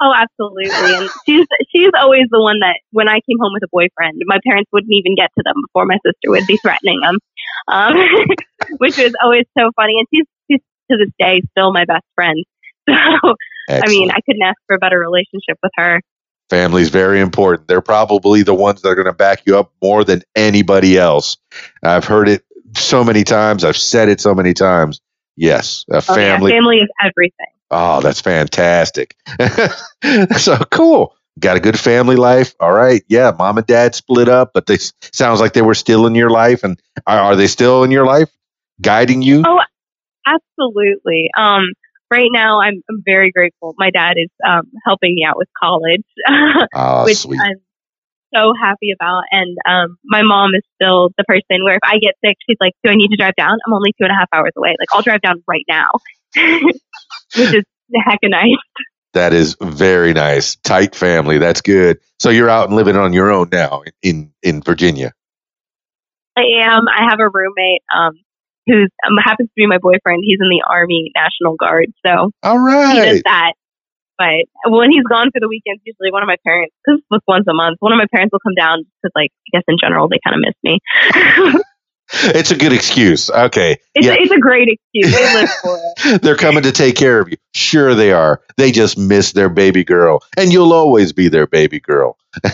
[0.00, 0.68] Oh, absolutely.
[0.94, 4.38] And she's she's always the one that when I came home with a boyfriend, my
[4.46, 7.16] parents wouldn't even get to them before my sister would be threatening them,
[7.68, 7.96] um,
[8.78, 9.94] which was always so funny.
[9.98, 12.44] And she's she's to this day still my best friend.
[13.68, 16.00] So I mean, I couldn't ask for a better relationship with her.
[16.50, 17.66] Family's very important.
[17.66, 21.36] They're probably the ones that are going to back you up more than anybody else.
[21.82, 22.44] I've heard it
[22.76, 23.64] so many times.
[23.64, 25.00] I've said it so many times.
[25.34, 26.52] Yes, a Oh, family.
[26.52, 27.55] yeah, family is everything.
[27.70, 29.16] Oh, that's fantastic.
[30.38, 31.14] so cool.
[31.38, 32.54] Got a good family life.
[32.60, 33.02] All right.
[33.08, 33.32] Yeah.
[33.38, 34.78] Mom and dad split up, but they
[35.12, 36.64] sounds like they were still in your life.
[36.64, 38.30] And are, are they still in your life
[38.80, 39.42] guiding you?
[39.46, 39.60] Oh,
[40.26, 41.28] Absolutely.
[41.38, 41.64] Um,
[42.10, 43.74] right now, I'm I'm very grateful.
[43.78, 46.02] My dad is um, helping me out with college,
[46.74, 47.40] Oh, which sweet.
[47.40, 47.60] I'm
[48.34, 49.22] so happy about.
[49.30, 52.72] And um, my mom is still the person where if I get sick, she's like,
[52.84, 53.58] "Do I need to drive down?
[53.66, 54.74] I'm only two and a half hours away.
[54.80, 55.86] Like I'll drive down right now,"
[57.36, 57.64] which is
[58.04, 58.56] heck of nice.
[59.14, 60.56] That is very nice.
[60.56, 61.38] Tight family.
[61.38, 61.98] That's good.
[62.20, 65.12] So you're out and living on your own now in, in Virginia.
[66.36, 66.82] I am.
[66.86, 68.12] I have a roommate um,
[68.66, 70.22] who's um, happens to be my boyfriend.
[70.22, 73.52] He's in the Army National Guard, so all right, he does that.
[74.18, 77.44] But when he's gone for the weekends, usually one of my parents, because it's once
[77.48, 80.08] a month, one of my parents will come down because, like, I guess in general
[80.08, 80.80] they kind of miss me.
[82.36, 83.30] It's a good excuse.
[83.30, 83.78] Okay.
[83.94, 84.12] it's, Yeah.
[84.12, 85.12] a, it's a great excuse.
[85.14, 86.22] They live for it.
[86.22, 87.36] They're coming to take care of you.
[87.54, 88.42] Sure, they are.
[88.56, 92.16] They just miss their baby girl, and you'll always be their baby girl.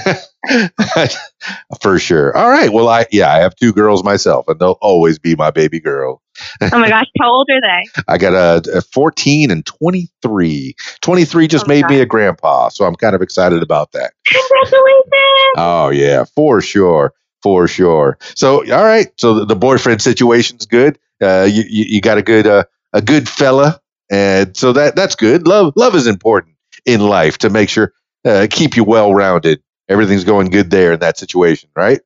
[1.83, 2.37] For sure.
[2.37, 2.73] All right.
[2.73, 6.23] Well, I, yeah, I have two girls myself, and they'll always be my baby girl.
[6.61, 8.03] Oh my gosh, how old are they?
[8.09, 10.75] I got a, a 14 and 23.
[11.01, 14.13] 23 just Oh, made me a grandpa, so I'm kind of excited about that.
[14.27, 15.57] Congratulations!
[15.57, 17.13] Oh, yeah, for sure.
[17.43, 18.19] For sure.
[18.35, 19.09] So, all right.
[19.19, 20.99] So the, the boyfriend situation's good.
[21.21, 23.81] Uh, you, you, you got a good, uh, a good fella.
[24.11, 25.47] And so that, that's good.
[25.47, 27.93] Love, love is important in life to make sure,
[28.25, 29.63] uh, keep you well rounded.
[29.89, 32.01] Everything's going good there in that situation, right?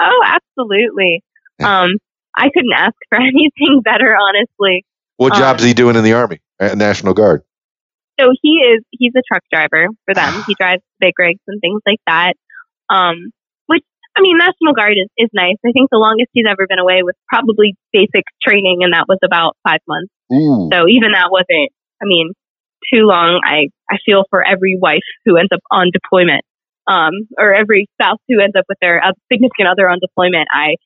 [0.00, 1.22] Oh, absolutely.
[1.62, 1.92] Um,
[2.36, 4.84] I couldn't ask for anything better, honestly.
[5.16, 7.42] What Um, job's he doing in the Army, National Guard?
[8.20, 10.42] So he is he's a truck driver for them.
[10.46, 12.34] He drives big rigs and things like that.
[12.88, 13.30] Um,
[14.16, 15.60] I mean, National Guard is, is nice.
[15.60, 19.18] I think the longest he's ever been away was probably basic training, and that was
[19.22, 20.10] about five months.
[20.32, 20.68] Ooh.
[20.72, 22.32] So even that wasn't, I mean,
[22.92, 23.40] too long.
[23.44, 26.44] I, I feel for every wife who ends up on deployment,
[26.88, 30.48] um, or every spouse who ends up with their uh, significant other on deployment.
[30.50, 30.76] I,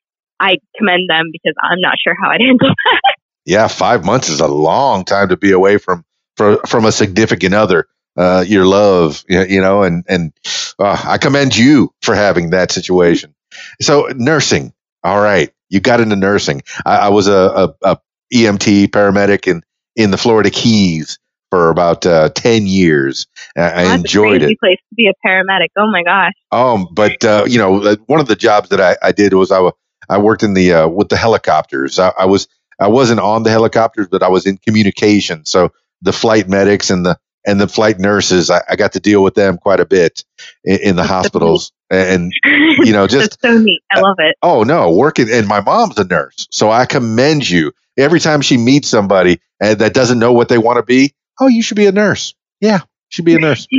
[0.40, 3.14] I commend them because I'm not sure how I'd handle that.
[3.46, 6.04] Yeah, five months is a long time to be away from
[6.36, 7.86] from, from a significant other,
[8.20, 10.32] uh, your love, you know, and and
[10.78, 13.34] uh, I commend you for having that situation.
[13.80, 16.62] So nursing, all right, you got into nursing.
[16.84, 17.98] I, I was a, a, a
[18.32, 19.62] EMT paramedic in
[19.96, 21.18] in the Florida Keys
[21.50, 23.26] for about uh, ten years.
[23.56, 24.60] I, enjoyed a it.
[24.60, 25.68] place to be a paramedic.
[25.78, 26.34] Oh my gosh.
[26.52, 29.50] Um, but uh, you know, uh, one of the jobs that I, I did was
[29.50, 29.70] I,
[30.10, 31.98] I worked in the uh, with the helicopters.
[31.98, 35.46] I, I was I wasn't on the helicopters, but I was in communication.
[35.46, 39.22] So the flight medics and the and the flight nurses, I, I got to deal
[39.22, 40.24] with them quite a bit
[40.64, 41.72] in, in the hospitals.
[41.90, 43.82] And you know, just That's so neat.
[43.92, 44.36] I love it.
[44.42, 45.28] oh no, working.
[45.30, 47.72] And my mom's a nurse, so I commend you.
[47.96, 51.48] Every time she meets somebody and that doesn't know what they want to be, oh,
[51.48, 52.34] you should be a nurse.
[52.60, 53.66] Yeah, you should be a nurse.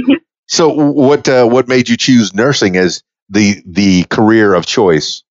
[0.52, 5.24] So what uh, what made you choose nursing as the the career of choice?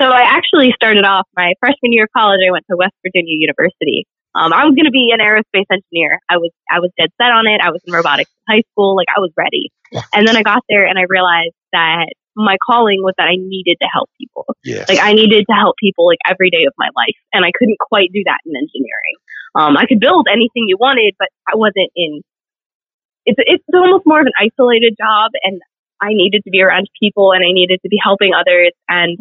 [0.00, 2.38] So I actually started off my freshman year of college.
[2.46, 4.06] I went to West Virginia University.
[4.34, 6.20] Um, I was going to be an aerospace engineer.
[6.30, 7.60] I was I was dead set on it.
[7.62, 8.94] I was in robotics in high school.
[8.94, 9.72] Like I was ready.
[10.14, 13.76] And then I got there and I realized that my calling was that I needed
[13.82, 14.46] to help people.
[14.64, 14.88] Yes.
[14.88, 17.78] Like I needed to help people like every day of my life, and I couldn't
[17.78, 19.16] quite do that in engineering.
[19.54, 22.22] Um, I could build anything you wanted, but I wasn't in.
[23.26, 25.60] It's it's almost more of an isolated job, and
[26.00, 28.72] I needed to be around people, and I needed to be helping others.
[28.88, 29.18] And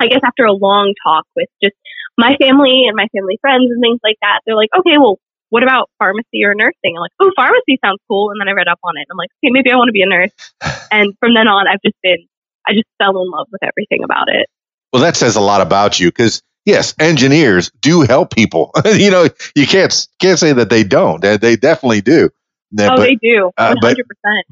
[0.00, 1.76] I guess after a long talk with just
[2.18, 5.18] my family and my family friends and things like that, they're like, okay, well,
[5.50, 6.94] what about pharmacy or nursing?
[6.96, 8.30] I'm like, oh, pharmacy sounds cool.
[8.30, 9.06] And then I read up on it.
[9.10, 10.30] I'm like, okay, maybe I want to be a nurse.
[10.90, 12.18] And from then on, I've just been,
[12.66, 14.48] I just fell in love with everything about it.
[14.92, 18.70] well, that says a lot about you because yes, engineers do help people.
[18.84, 21.20] you know, you can't can't say that they don't.
[21.20, 22.30] They, they definitely do.
[22.78, 23.50] Oh, but they do.
[23.56, 23.80] uh, 100%.
[23.80, 23.96] but-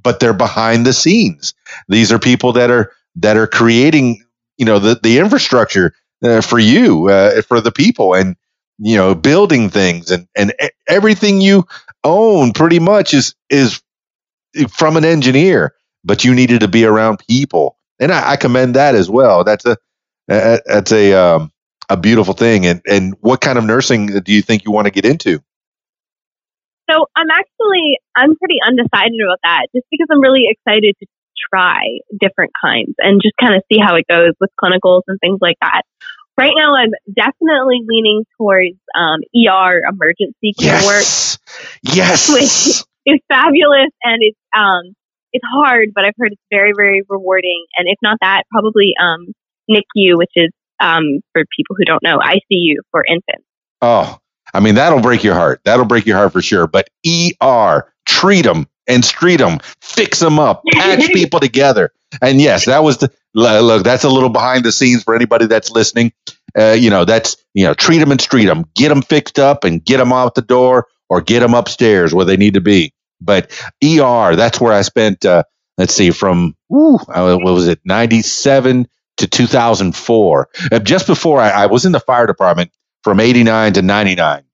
[0.03, 1.55] but they're behind the scenes.
[1.89, 4.25] These are people that are that are creating,
[4.59, 8.37] you know, the the infrastructure uh, for you, uh, for the people, and
[8.79, 10.53] you know, building things, and and
[10.89, 11.67] everything you
[12.05, 13.83] own pretty much is is
[14.69, 15.75] from an engineer.
[16.05, 19.45] But you needed to be around people, and I, I commend that as well.
[19.45, 19.77] That's a
[20.27, 21.53] that's a um,
[21.89, 22.67] a beautiful thing.
[22.67, 25.41] And and what kind of nursing do you think you want to get into?
[26.91, 31.07] So I'm actually I'm pretty undecided about that, just because I'm really excited to
[31.53, 35.39] try different kinds and just kind of see how it goes with clinicals and things
[35.41, 35.83] like that.
[36.39, 41.05] Right now, I'm definitely leaning towards um, ER emergency care work.
[41.05, 41.39] Yes,
[41.83, 42.33] yes.
[42.33, 44.95] Which- is fabulous and it's um
[45.33, 47.65] it's hard, but I've heard it's very very rewarding.
[47.77, 49.33] And if not that, probably um
[49.71, 53.47] NICU, which is um for people who don't know ICU for infants.
[53.81, 54.19] Oh,
[54.55, 55.61] I mean, that'll break your heart.
[55.65, 56.67] That'll break your heart for sure.
[56.67, 61.93] But ER, treat them and street them, fix them up, patch people together.
[62.21, 63.85] And yes, that was the look.
[63.85, 66.13] That's a little behind the scenes for anybody that's listening.
[66.59, 69.65] Uh, you know, that's you know, treat them and street them, get them fixed up,
[69.65, 72.93] and get them out the door or get them upstairs where they need to be.
[73.21, 73.51] But
[73.83, 75.25] ER, that's where I spent.
[75.25, 75.45] Uh,
[75.79, 80.49] let's see, from woo, what was it, ninety seven to two thousand four.
[80.71, 82.71] Uh, just before I, I was in the fire department
[83.03, 84.45] from 89 to 99.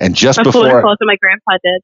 [0.00, 1.82] And just That's before, what my grandpa did.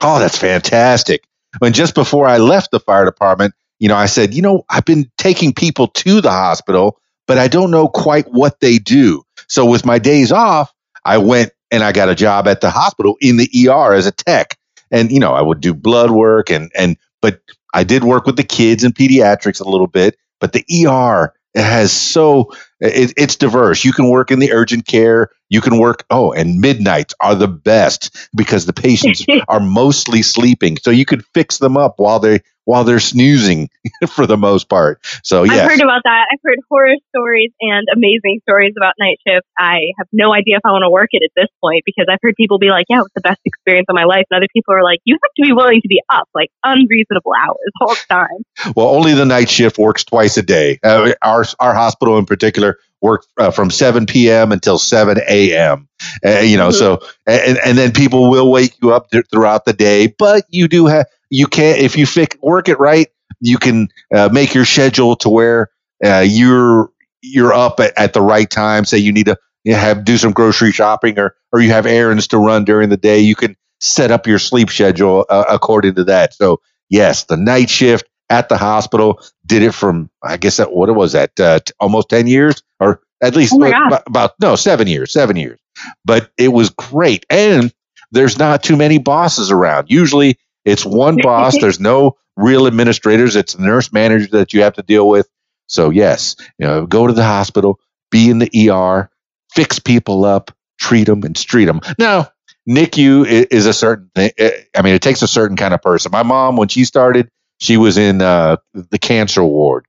[0.00, 1.24] oh, that's fantastic.
[1.62, 4.84] And just before I left the fire department, you know, I said, you know, I've
[4.84, 9.22] been taking people to the hospital, but I don't know quite what they do.
[9.48, 10.72] So with my days off,
[11.04, 14.12] I went and I got a job at the hospital in the ER as a
[14.12, 14.58] tech.
[14.90, 17.40] And, you know, I would do blood work and, and, but
[17.74, 21.92] I did work with the kids and pediatrics a little bit, but the ER has
[21.92, 23.84] so it, it's diverse.
[23.84, 26.04] You can work in the urgent care You can work.
[26.10, 31.24] Oh, and midnights are the best because the patients are mostly sleeping, so you could
[31.34, 33.70] fix them up while they while they're snoozing
[34.08, 34.98] for the most part.
[35.22, 36.26] So yeah, I've heard about that.
[36.30, 39.46] I've heard horror stories and amazing stories about night shift.
[39.56, 42.18] I have no idea if I want to work it at this point because I've
[42.20, 44.74] heard people be like, "Yeah, it's the best experience of my life," and other people
[44.74, 48.06] are like, "You have to be willing to be up like unreasonable hours all the
[48.08, 50.78] time." Well, only the night shift works twice a day.
[50.82, 54.52] Uh, our our hospital in particular works uh, from 7 p.m.
[54.52, 55.88] until 7 a.m.
[56.24, 56.98] Uh, you know, mm-hmm.
[56.98, 60.68] so and and then people will wake you up th- throughout the day, but you
[60.68, 63.08] do have you can't if you fix, work it right
[63.40, 65.70] you can uh, make your schedule to where
[66.04, 66.90] uh, you're
[67.22, 70.32] you're up at, at, the right time say you need to you have do some
[70.32, 74.10] grocery shopping or or you have errands to run during the day you can set
[74.10, 78.56] up your sleep schedule uh, according to that so yes the night shift at the
[78.56, 82.26] hospital did it from i guess that what it was that uh, t- almost 10
[82.26, 85.58] years or at least oh about, about no 7 years 7 years
[86.04, 87.72] but it was great and
[88.12, 91.58] there's not too many bosses around usually it's one boss.
[91.58, 93.36] There's no real administrators.
[93.36, 95.26] It's the nurse manager that you have to deal with.
[95.68, 99.08] So yes, you know, go to the hospital, be in the ER,
[99.54, 101.80] fix people up, treat them, and treat them.
[101.98, 102.28] Now,
[102.68, 104.32] NICU is a certain thing.
[104.76, 106.10] I mean, it takes a certain kind of person.
[106.12, 109.86] My mom, when she started, she was in uh, the cancer ward,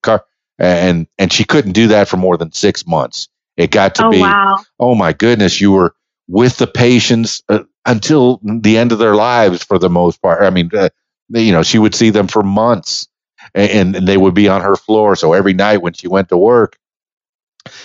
[0.59, 3.27] and and she couldn't do that for more than six months.
[3.55, 4.63] It got to oh, be, wow.
[4.79, 5.95] oh my goodness, you were
[6.27, 7.43] with the patients.
[7.49, 10.43] Uh, until the end of their lives for the most part.
[10.43, 10.89] I mean, uh,
[11.29, 13.07] you know, she would see them for months
[13.55, 15.15] and, and, they would be on her floor.
[15.15, 16.77] So every night when she went to work,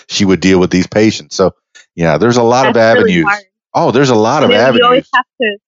[0.08, 1.36] she would deal with these patients.
[1.36, 1.54] So,
[1.94, 3.24] yeah, there's a lot That's of avenues.
[3.24, 4.80] Really oh, there's a lot and of avenues.
[4.80, 5.58] You always have to,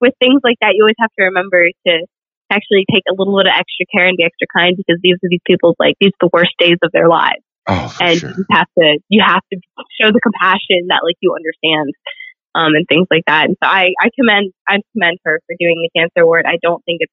[0.00, 2.06] with things like that, you always have to remember to
[2.50, 5.28] actually take a little bit of extra care and be extra kind because these are
[5.28, 7.42] these people's like these are the worst days of their lives.
[7.66, 8.30] Oh, and sure.
[8.36, 9.58] you have to you have to
[10.00, 11.92] show the compassion that like you understand
[12.54, 13.46] um, and things like that.
[13.46, 16.44] And so I, I commend I commend her for doing the cancer ward.
[16.46, 17.12] I don't think it's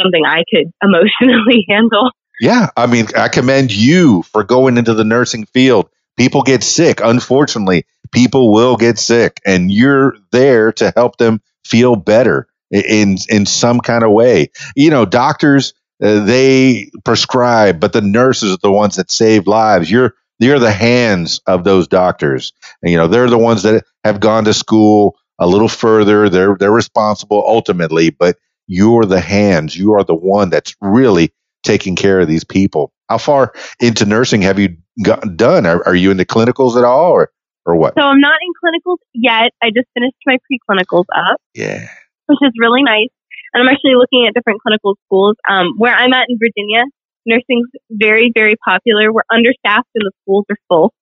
[0.00, 2.10] something I could emotionally handle.
[2.40, 5.90] Yeah, I mean, I commend you for going into the nursing field.
[6.16, 7.00] People get sick.
[7.02, 13.46] Unfortunately, people will get sick, and you're there to help them feel better in in
[13.46, 14.50] some kind of way.
[14.76, 19.90] You know, doctors uh, they prescribe, but the nurses are the ones that save lives.
[19.90, 22.52] You're you're the hands of those doctors.
[22.82, 26.28] And, you know, they're the ones that have gone to school a little further.
[26.28, 29.76] They're they're responsible ultimately, but you're the hands.
[29.76, 32.92] You are the one that's really taking care of these people.
[33.08, 35.66] How far into nursing have you got, done?
[35.66, 37.32] Are, are you into clinicals at all, or
[37.66, 37.94] or what?
[37.98, 39.50] So I'm not in clinicals yet.
[39.62, 41.40] I just finished my pre-clinicals up.
[41.54, 41.88] Yeah,
[42.30, 43.10] which is really nice.
[43.52, 45.34] And I'm actually looking at different clinical schools.
[45.48, 46.86] Um, where I'm at in Virginia,
[47.26, 49.12] nursing's very, very popular.
[49.12, 50.94] We're understaffed and the schools are full.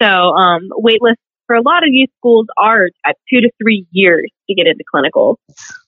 [0.00, 3.86] So, um, wait lists for a lot of these schools are at two to three
[3.92, 5.36] years to get into clinicals.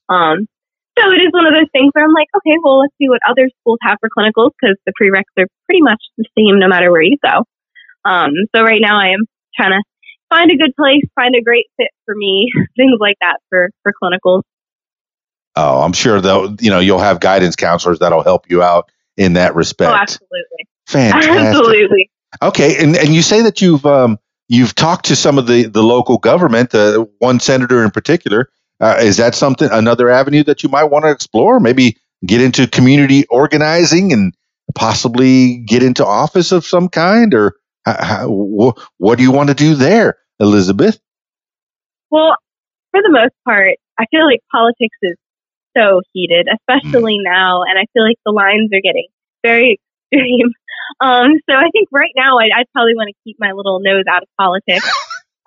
[0.08, 0.46] Um,
[0.98, 3.20] so it is one of those things where I'm like, okay, well, let's see what
[3.28, 6.90] other schools have for clinicals because the prereqs are pretty much the same no matter
[6.90, 7.44] where you go.
[8.04, 9.82] Um, so right now I am trying to
[10.28, 13.92] find a good place, find a great fit for me, things like that for, for
[14.02, 14.42] clinicals.
[15.58, 19.32] Oh, I'm sure though, you know, you'll have guidance counselors that'll help you out in
[19.32, 19.90] that respect.
[19.90, 20.68] Oh, absolutely.
[20.86, 21.32] Fantastic.
[21.32, 22.10] Absolutely.
[22.42, 24.18] Okay, and and you say that you've um,
[24.48, 28.50] you've talked to some of the the local government, uh, one senator in particular.
[28.80, 31.58] Uh, is that something another avenue that you might want to explore?
[31.58, 34.32] Maybe get into community organizing and
[34.76, 39.54] possibly get into office of some kind, or how, wh- what do you want to
[39.54, 41.00] do there, Elizabeth?
[42.10, 42.36] Well,
[42.92, 45.16] for the most part, I feel like politics is
[45.78, 47.30] so heated, especially mm.
[47.30, 47.62] now.
[47.62, 49.06] And I feel like the lines are getting
[49.42, 49.78] very
[50.12, 50.50] extreme.
[51.00, 54.04] Um, so I think right now I, I probably want to keep my little nose
[54.10, 54.88] out of politics.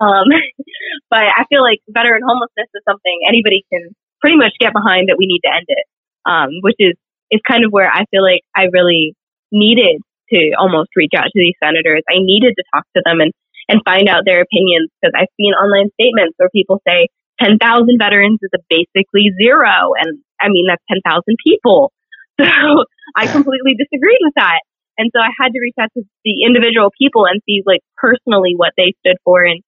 [0.02, 0.26] Um,
[1.14, 5.14] but I feel like veteran homelessness is something anybody can pretty much get behind that
[5.14, 5.86] we need to end it.
[6.26, 6.98] Um, which is,
[7.30, 9.14] is kind of where I feel like I really
[9.54, 10.02] needed
[10.34, 12.02] to almost reach out to these senators.
[12.10, 13.30] I needed to talk to them and,
[13.68, 17.06] and find out their opinions because I've seen online statements where people say,
[17.42, 17.58] 10,000
[17.98, 19.92] veterans is a basically zero.
[19.98, 21.92] And I mean, that's 10,000 people.
[22.40, 22.48] So
[23.14, 24.60] I completely disagreed with that.
[24.98, 28.54] And so I had to reach out to the individual people and see like personally
[28.56, 29.60] what they stood for and,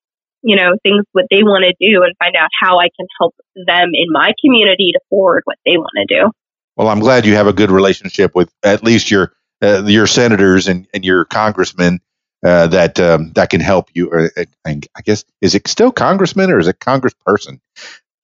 [0.42, 3.34] you know, things what they want to do and find out how I can help
[3.54, 6.30] them in my community to forward what they want to do.
[6.76, 9.32] Well, I'm glad you have a good relationship with at least your
[9.62, 12.00] uh, your senators and, and your congressmen
[12.44, 14.08] uh, that um, that can help you.
[14.10, 17.60] Or uh, I guess is it still congressman or is it congressperson?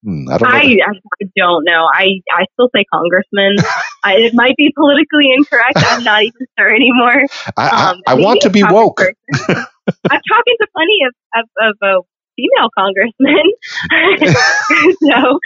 [0.04, 1.86] Hmm, I, don't I, I, don't know.
[1.92, 3.56] I, I still say congressman.
[4.04, 5.74] I, it might be politically incorrect.
[5.76, 7.26] I'm not even sure anymore.
[7.58, 9.00] I, um, I want to be woke.
[9.00, 12.00] I'm talking to plenty of, of, of uh,
[12.36, 13.44] female congressmen.
[15.02, 15.38] so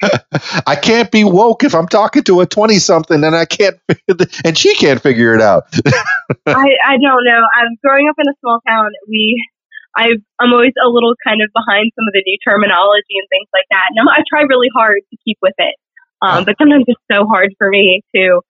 [0.66, 3.78] I can't be woke if I'm talking to a 20 something and I can't,
[4.44, 5.64] and she can't figure it out.
[6.46, 7.42] I, I don't know.
[7.60, 8.90] I'm growing up in a small town.
[9.08, 9.44] We,
[9.96, 13.48] I, I'm always a little kind of behind some of the new terminology and things
[13.52, 13.86] like that.
[13.90, 15.74] And I'm, I try really hard to keep with it.
[16.22, 18.40] Um, but sometimes it's so hard for me to.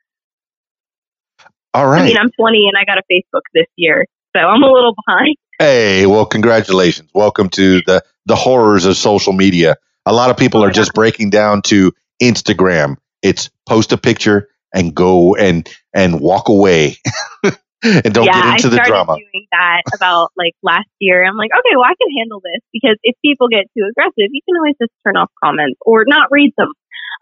[1.73, 2.03] All right.
[2.03, 4.95] I mean, I'm 20 and I got a Facebook this year, so I'm a little
[5.07, 5.37] behind.
[5.59, 7.11] Hey, well, congratulations.
[7.15, 9.77] Welcome to the, the horrors of social media.
[10.07, 11.93] A lot of people are just breaking down to
[12.23, 12.97] Instagram.
[13.23, 16.97] It's post a picture and go and and walk away.
[17.83, 19.17] and don't yeah, get into I the started drama.
[19.17, 21.25] doing that about like last year.
[21.25, 24.41] I'm like, okay, well, I can handle this because if people get too aggressive, you
[24.45, 26.73] can always just turn off comments or not read them.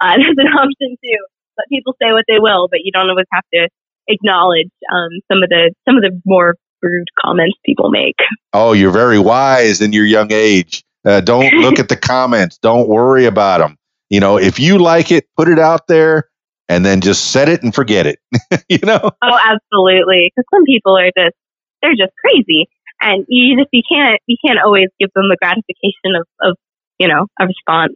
[0.01, 1.21] Uh, that's an option too.
[1.59, 3.69] Let people say what they will, but you don't always have to
[4.09, 8.17] acknowledge um, some of the some of the more rude comments people make.
[8.53, 10.85] Oh, you're very wise in your young age.
[11.05, 12.59] Uh, don't look at the comments.
[12.59, 13.77] Don't worry about them.
[14.11, 16.29] You know, if you like it, put it out there
[16.69, 18.19] and then just set it and forget it.
[18.69, 19.01] you know?
[19.23, 20.33] Oh, absolutely.
[20.35, 21.37] Because some people are just
[21.83, 22.69] they're just crazy,
[23.01, 26.57] and you just you can't you can't always give them the gratification of of
[26.99, 27.95] you know a response.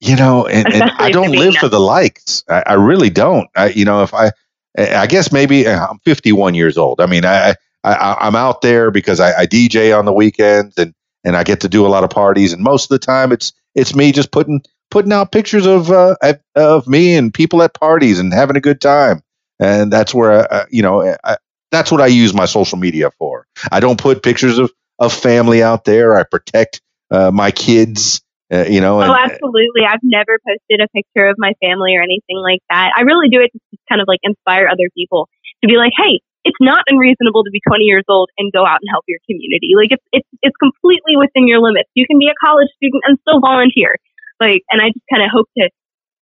[0.00, 2.44] You know, and, and I don't live for the likes.
[2.48, 3.48] I, I really don't.
[3.56, 4.32] I, you know, if I,
[4.76, 7.00] I guess maybe uh, I'm 51 years old.
[7.00, 10.92] I mean, I, I I'm out there because I, I DJ on the weekends and
[11.24, 12.52] and I get to do a lot of parties.
[12.52, 16.16] And most of the time, it's it's me just putting putting out pictures of uh,
[16.54, 19.22] of me and people at parties and having a good time.
[19.58, 21.36] And that's where uh, you know I,
[21.70, 23.46] that's what I use my social media for.
[23.72, 26.16] I don't put pictures of of family out there.
[26.16, 28.20] I protect uh, my kids.
[28.52, 29.82] Uh, you know, and, oh, absolutely.
[29.88, 32.92] I've never posted a picture of my family or anything like that.
[32.94, 35.28] I really do it to kind of like inspire other people
[35.62, 38.84] to be like, hey, it's not unreasonable to be 20 years old and go out
[38.84, 39.72] and help your community.
[39.76, 41.88] Like it's it's it's completely within your limits.
[41.94, 43.96] You can be a college student and still volunteer.
[44.40, 45.70] Like, and I just kind of hope to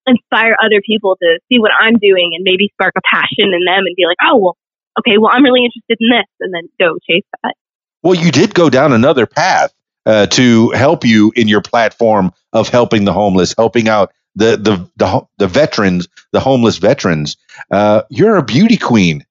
[0.06, 3.82] inspire other people to see what I'm doing and maybe spark a passion in them
[3.86, 4.56] and be like, oh well,
[4.98, 7.54] okay, well I'm really interested in this, and then go chase that.
[8.02, 9.74] Well, you did go down another path
[10.06, 14.88] uh, to help you in your platform of helping the homeless, helping out the the
[14.96, 17.36] the, the veterans, the homeless veterans.
[17.70, 19.24] Uh, you're a beauty queen.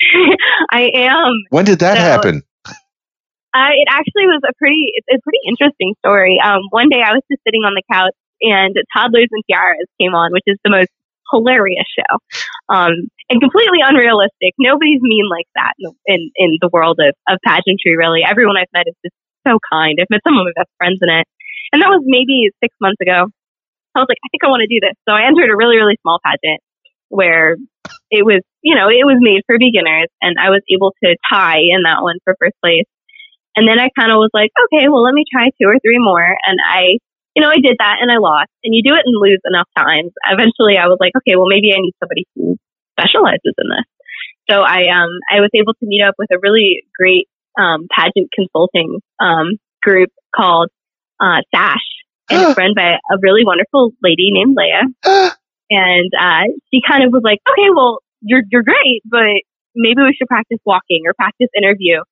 [0.72, 1.32] I am.
[1.50, 2.42] When did that So- happen?
[3.50, 6.38] Uh, it actually was a pretty, it's a pretty interesting story.
[6.38, 8.14] Um, one day I was just sitting on the couch
[8.46, 10.86] and Toddlers and Tiaras came on, which is the most
[11.34, 12.14] hilarious show,
[12.70, 14.54] um, and completely unrealistic.
[14.54, 18.22] Nobody's mean like that in, in, in the world of, of pageantry, really.
[18.22, 19.98] Everyone I've met is just so kind.
[19.98, 21.26] I've met some of my best friends in it.
[21.74, 23.34] And that was maybe six months ago.
[23.94, 24.94] I was like, I think I want to do this.
[25.06, 26.62] So I entered a really, really small pageant
[27.10, 27.58] where
[28.10, 31.60] it was, you know, it was made for beginners and I was able to tie
[31.60, 32.86] in that one for first place.
[33.58, 35.98] And then I kind of was like, okay, well, let me try two or three
[35.98, 36.22] more.
[36.22, 37.02] And I,
[37.34, 38.54] you know, I did that and I lost.
[38.62, 40.14] And you do it and lose enough times.
[40.30, 42.56] Eventually I was like, okay, well, maybe I need somebody who
[42.94, 43.86] specializes in this.
[44.48, 47.26] So I, um, I was able to meet up with a really great,
[47.58, 50.70] um, pageant consulting, um, group called,
[51.18, 51.86] uh, Sash.
[52.30, 55.34] And it's run by a really wonderful lady named Leah.
[55.70, 59.40] And, uh, she kind of was like, okay, well, you're, you're great, but
[59.74, 62.02] maybe we should practice walking or practice interview.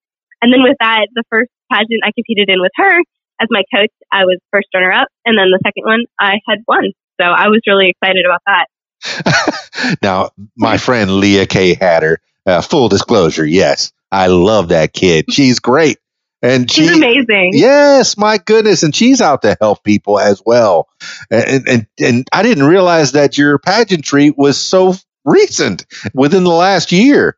[0.40, 3.00] And then with that, the first pageant I competed in with her
[3.40, 5.09] as my coach, I was first runner up.
[5.24, 6.92] And then the second one, I had won.
[7.20, 9.98] So I was really excited about that.
[10.02, 11.74] now, my friend Leah K.
[11.74, 15.26] Hatter, uh, full disclosure, yes, I love that kid.
[15.32, 15.98] She's great.
[16.41, 17.51] And She's she, amazing.
[17.53, 20.89] Yes, my goodness, and she's out to help people as well.
[21.30, 25.84] And and and I didn't realize that your pageantry was so recent,
[26.14, 27.36] within the last year.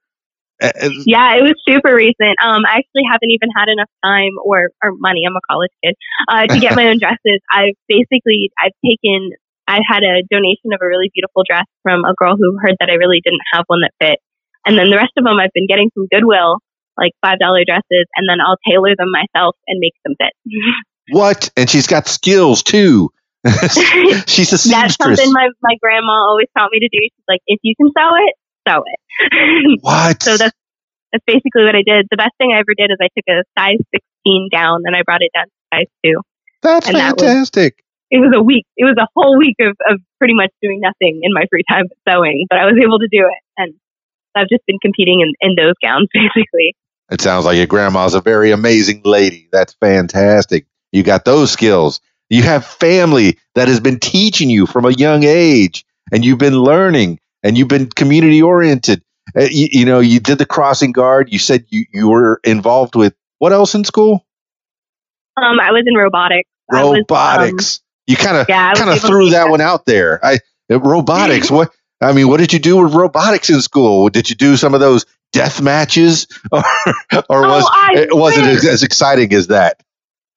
[0.61, 2.37] Yeah, it was super recent.
[2.45, 5.25] Um, I actually haven't even had enough time or, or money.
[5.27, 5.97] I'm a college kid
[6.29, 7.41] uh, to get my own dresses.
[7.51, 9.33] I've basically I've taken
[9.67, 12.91] I had a donation of a really beautiful dress from a girl who heard that
[12.91, 14.19] I really didn't have one that fit,
[14.67, 16.61] and then the rest of them I've been getting from Goodwill,
[16.97, 20.33] like five dollar dresses, and then I'll tailor them myself and make them fit.
[21.13, 21.51] What?
[21.57, 23.11] And she's got skills too.
[23.45, 24.71] she's a seamstress.
[24.71, 27.01] That's something my my grandma always taught me to do.
[27.03, 28.35] She's like, if you can sew it,
[28.69, 29.81] sew it.
[29.83, 30.23] What?
[30.23, 30.55] so that's
[31.13, 32.07] that's basically what I did.
[32.11, 35.03] The best thing I ever did is I took a size 16 down and I
[35.03, 36.21] brought it down to size two.
[36.63, 37.83] That's and that was- fantastic.
[38.11, 38.67] It was a week.
[38.77, 41.87] It was a whole week of, of pretty much doing nothing in my free time
[41.87, 43.43] but sewing, but I was able to do it.
[43.57, 43.75] And
[44.37, 46.77] I've just been competing in, in those gowns basically.
[47.11, 49.49] It sounds like your grandma's a very amazing lady.
[49.51, 50.67] That's fantastic.
[50.93, 52.01] You got those skills.
[52.29, 56.55] You have family that has been teaching you from a young age, and you've been
[56.55, 59.03] learning, and you've been community oriented.
[59.37, 61.33] Uh, you, you know, you did the crossing guard.
[61.33, 64.25] You said you, you were involved with what else in school?
[65.37, 66.49] Um, I was in robotics.
[66.71, 67.81] I was, um, Robotics.
[68.07, 69.51] you kind of yeah, kind of threw that that.
[69.51, 70.25] one out there.
[70.25, 70.39] I
[70.71, 71.51] uh, robotics.
[71.51, 74.09] what I mean, what did you do with robotics in school?
[74.09, 76.63] Did you do some of those death matches, or,
[77.29, 79.83] or was oh, it wasn't as, as exciting as that?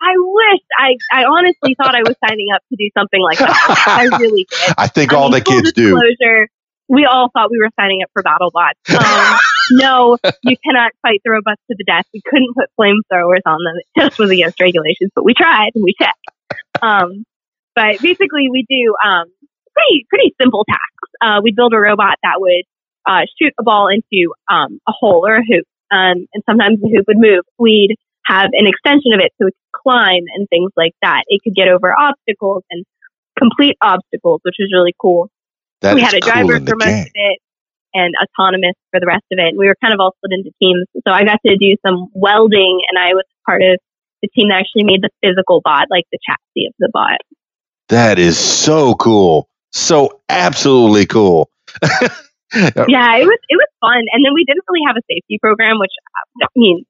[0.01, 0.61] I wish.
[0.77, 3.83] I, I honestly thought I was signing up to do something like that.
[3.87, 4.73] I really did.
[4.77, 5.95] I think I all mean, the kids do.
[6.89, 9.39] We all thought we were signing up for BattleBots.
[9.73, 12.03] Um, no, you cannot fight the robots to the death.
[12.13, 13.75] We couldn't put flamethrowers on them.
[13.77, 16.19] It just was against regulations, but we tried and we checked.
[16.81, 17.23] Um,
[17.73, 19.31] but basically, we do um,
[19.73, 20.92] pretty pretty simple tasks.
[21.23, 22.65] Uh, we build a robot that would
[23.07, 26.91] uh, shoot a ball into um, a hole or a hoop, um, and sometimes the
[26.91, 27.43] hoop would move.
[27.57, 27.95] We'd
[28.25, 31.23] have an extension of it so it could climb and things like that.
[31.27, 32.85] It could get over obstacles and
[33.37, 35.29] complete obstacles, which was really cool.
[35.81, 37.01] That we had a driver for most game.
[37.01, 37.39] of it
[37.93, 39.49] and autonomous for the rest of it.
[39.49, 40.87] And we were kind of all split into teams.
[41.05, 43.79] So I got to do some welding and I was part of
[44.21, 47.19] the team that actually made the physical bot, like the chassis of the bot.
[47.89, 49.47] That is so cool.
[49.73, 51.49] So absolutely cool.
[52.53, 54.05] Yeah, it was it was fun.
[54.13, 55.93] And then we didn't really have a safety program, which
[56.41, 56.85] I mean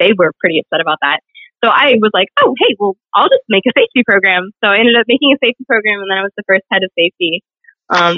[0.00, 1.20] they were pretty upset about that.
[1.62, 4.50] So I was like, oh hey, well I'll just make a safety program.
[4.64, 6.82] So I ended up making a safety program, and then I was the first head
[6.82, 7.44] of safety
[7.90, 8.16] um,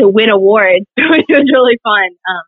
[0.00, 2.08] to win awards, which was really fun.
[2.08, 2.44] Um,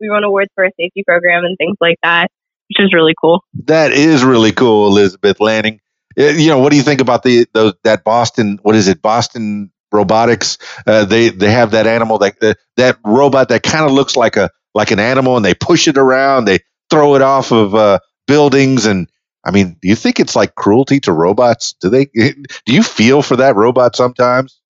[0.00, 2.30] we won awards for a safety program and things like that,
[2.70, 3.44] which is really cool.
[3.66, 5.80] That is really cool, Elizabeth Lanning.
[6.16, 8.58] You know, what do you think about the those that Boston?
[8.62, 10.58] What is it, Boston Robotics?
[10.86, 14.50] Uh, they they have that animal that that, robot that kind of looks like a
[14.74, 16.44] like an animal, and they push it around.
[16.44, 16.60] They
[16.90, 19.08] throw it off of uh, buildings, and
[19.44, 21.74] I mean, do you think it's like cruelty to robots?
[21.80, 22.06] Do they?
[22.14, 24.60] Do you feel for that robot sometimes?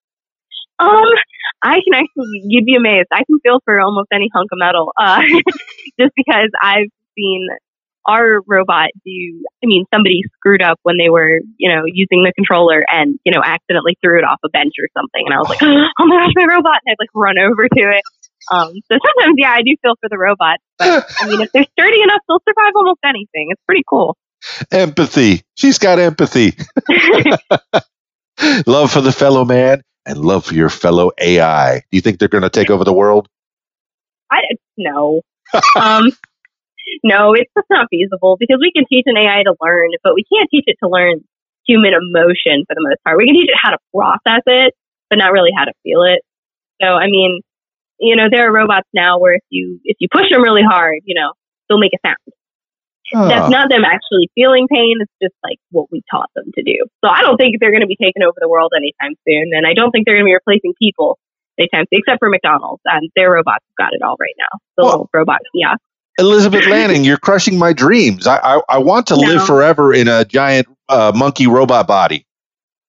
[0.78, 1.08] Um,
[1.62, 3.08] I can actually, you'd be amazed.
[3.12, 5.22] I can feel for almost any hunk of metal, uh,
[6.00, 7.48] just because I've seen
[8.08, 9.44] our robot do.
[9.62, 13.32] I mean, somebody screwed up when they were, you know, using the controller and you
[13.32, 16.24] know accidentally threw it off a bench or something, and I was like, oh my
[16.24, 16.80] gosh, my robot!
[16.84, 18.02] And I'd like run over to it.
[18.50, 21.66] Um, so sometimes, yeah, I do feel for the robots, but I mean, if they're
[21.78, 23.48] sturdy enough, they'll survive almost anything.
[23.50, 24.16] It's pretty cool.
[24.72, 25.42] Empathy.
[25.54, 26.56] She's got empathy.
[28.66, 31.76] love for the fellow man and love for your fellow AI.
[31.78, 33.28] Do you think they're going to take over the world?
[34.30, 34.40] I
[34.76, 35.22] no.
[35.76, 36.12] um,
[37.04, 40.24] no, it's just not feasible because we can teach an AI to learn, but we
[40.24, 41.24] can't teach it to learn
[41.66, 43.18] human emotion for the most part.
[43.18, 44.74] We can teach it how to process it,
[45.10, 46.22] but not really how to feel it.
[46.80, 47.40] So, I mean,
[48.00, 51.02] you know, there are robots now where if you if you push them really hard,
[51.04, 51.32] you know,
[51.68, 52.16] they'll make a sound.
[53.28, 54.96] That's not them actually feeling pain.
[55.00, 56.76] It's just like what we taught them to do.
[57.02, 59.66] So I don't think they're going to be taking over the world anytime soon, and
[59.66, 61.18] I don't think they're going to be replacing people
[61.58, 62.82] anytime soon, except for McDonald's.
[62.84, 64.52] Um, their robots have got it all right now.
[64.76, 65.80] The Well- little robot kiosk.
[66.18, 68.26] Elizabeth Lanning, you're crushing my dreams.
[68.26, 72.26] I, I, I want to live forever in a giant uh, monkey robot body.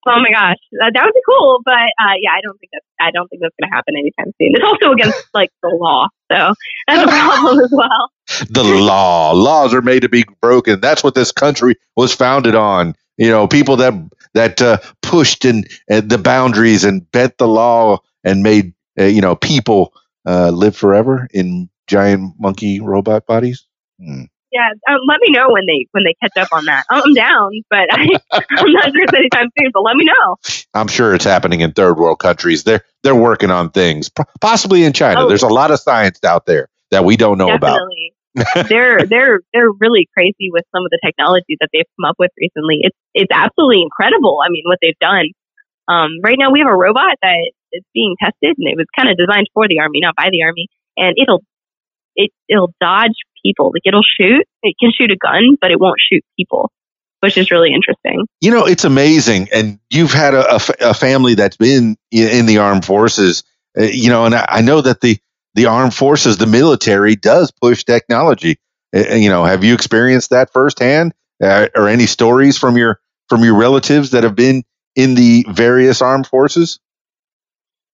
[0.09, 2.85] Oh my gosh, that, that would be cool, but uh, yeah, I don't think that's
[2.99, 4.53] I don't think that's going to happen anytime soon.
[4.55, 6.53] It's also against like the law, so
[6.87, 8.11] that's a problem as well.
[8.49, 9.33] The law.
[9.33, 10.79] Laws are made to be broken.
[10.79, 12.95] That's what this country was founded on.
[13.17, 13.93] You know, people that
[14.33, 19.19] that uh, pushed and and the boundaries and bent the law and made uh, you
[19.19, 19.93] know people
[20.25, 23.65] uh, live forever in giant monkey robot bodies.
[23.99, 24.23] Hmm.
[24.51, 26.85] Yeah, um, let me know when they when they catch up on that.
[26.89, 29.71] I'm down, but I, I'm not sure it's anytime soon.
[29.73, 30.37] But let me know.
[30.73, 32.63] I'm sure it's happening in third world countries.
[32.63, 34.09] They're they're working on things,
[34.39, 35.25] possibly in China.
[35.25, 35.27] Oh.
[35.27, 37.79] There's a lot of science out there that we don't know about.
[38.69, 42.31] They're they're they're really crazy with some of the technology that they've come up with
[42.39, 42.79] recently.
[42.81, 44.39] It's it's absolutely incredible.
[44.45, 45.27] I mean, what they've done.
[45.89, 49.09] Um, right now, we have a robot that is being tested, and it was kind
[49.09, 50.67] of designed for the army, not by the army,
[50.97, 51.43] and it'll
[52.17, 53.15] it it'll dodge
[53.45, 53.71] people.
[53.73, 54.43] Like it'll shoot.
[54.63, 56.71] It can shoot a gun, but it won't shoot people,
[57.21, 58.25] which is really interesting.
[58.41, 59.47] You know, it's amazing.
[59.53, 63.43] And you've had a, a f- a family that's been in, in the armed forces,
[63.77, 65.17] uh, you know, and I, I know that the,
[65.53, 68.57] the armed forces, the military does push technology.
[68.95, 72.99] Uh, you know, have you experienced that firsthand uh, or any stories from your,
[73.29, 74.63] from your relatives that have been
[74.95, 76.79] in the various armed forces?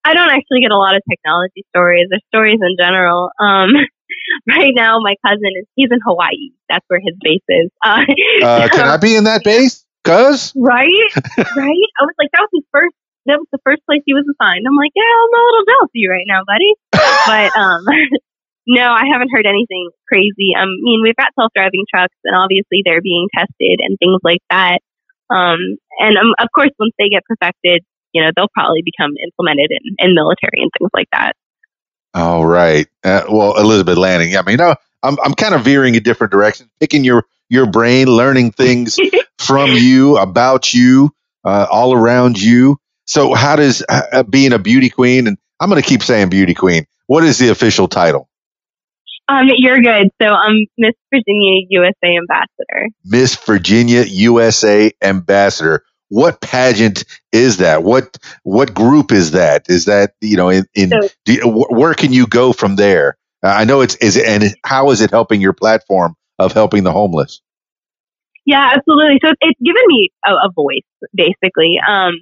[0.05, 3.31] I don't actually get a lot of technology stories or stories in general.
[3.39, 3.69] Um,
[4.49, 6.51] right now, my cousin is he's in Hawaii.
[6.69, 7.69] That's where his base is.
[7.85, 8.03] Uh,
[8.41, 9.85] Uh, can I be in that base?
[10.03, 10.51] Cuz?
[10.55, 11.87] right, right.
[11.95, 12.95] I was like, that was his first.
[13.25, 14.67] That was the first place he was assigned.
[14.67, 16.75] I'm like, yeah, I'm a little jealous of you right now, buddy.
[16.91, 17.87] but um,
[18.67, 20.55] no, I haven't heard anything crazy.
[20.59, 24.83] I mean, we've got self-driving trucks, and obviously they're being tested and things like that.
[25.31, 29.71] Um, and um, of course, once they get perfected, you know, they'll probably become implemented
[29.71, 31.33] in, in military and things like that.
[32.13, 32.87] All right.
[33.03, 34.37] Uh, well, Elizabeth Lanning.
[34.37, 38.07] I mean, no, I'm I'm kind of veering a different direction, picking your your brain,
[38.07, 38.99] learning things
[39.39, 42.77] from you, about you, uh, all around you.
[43.05, 46.53] So, how does uh, being a beauty queen, and I'm going to keep saying beauty
[46.53, 48.29] queen, what is the official title?
[49.27, 50.09] Um, you're good.
[50.21, 52.89] So I'm Miss Virginia USA Ambassador.
[53.05, 55.83] Miss Virginia USA Ambassador.
[56.13, 57.81] What pageant is that?
[57.83, 59.65] What what group is that?
[59.67, 63.17] Is that you know in, in So- you- where can you go from there?
[63.43, 66.83] Uh, I know it's is it, and how is it helping your platform of helping
[66.83, 67.41] the homeless?
[68.45, 69.19] Yeah, absolutely.
[69.25, 70.85] So it's, given me a, a voice,
[71.15, 71.79] basically.
[71.81, 72.13] Um,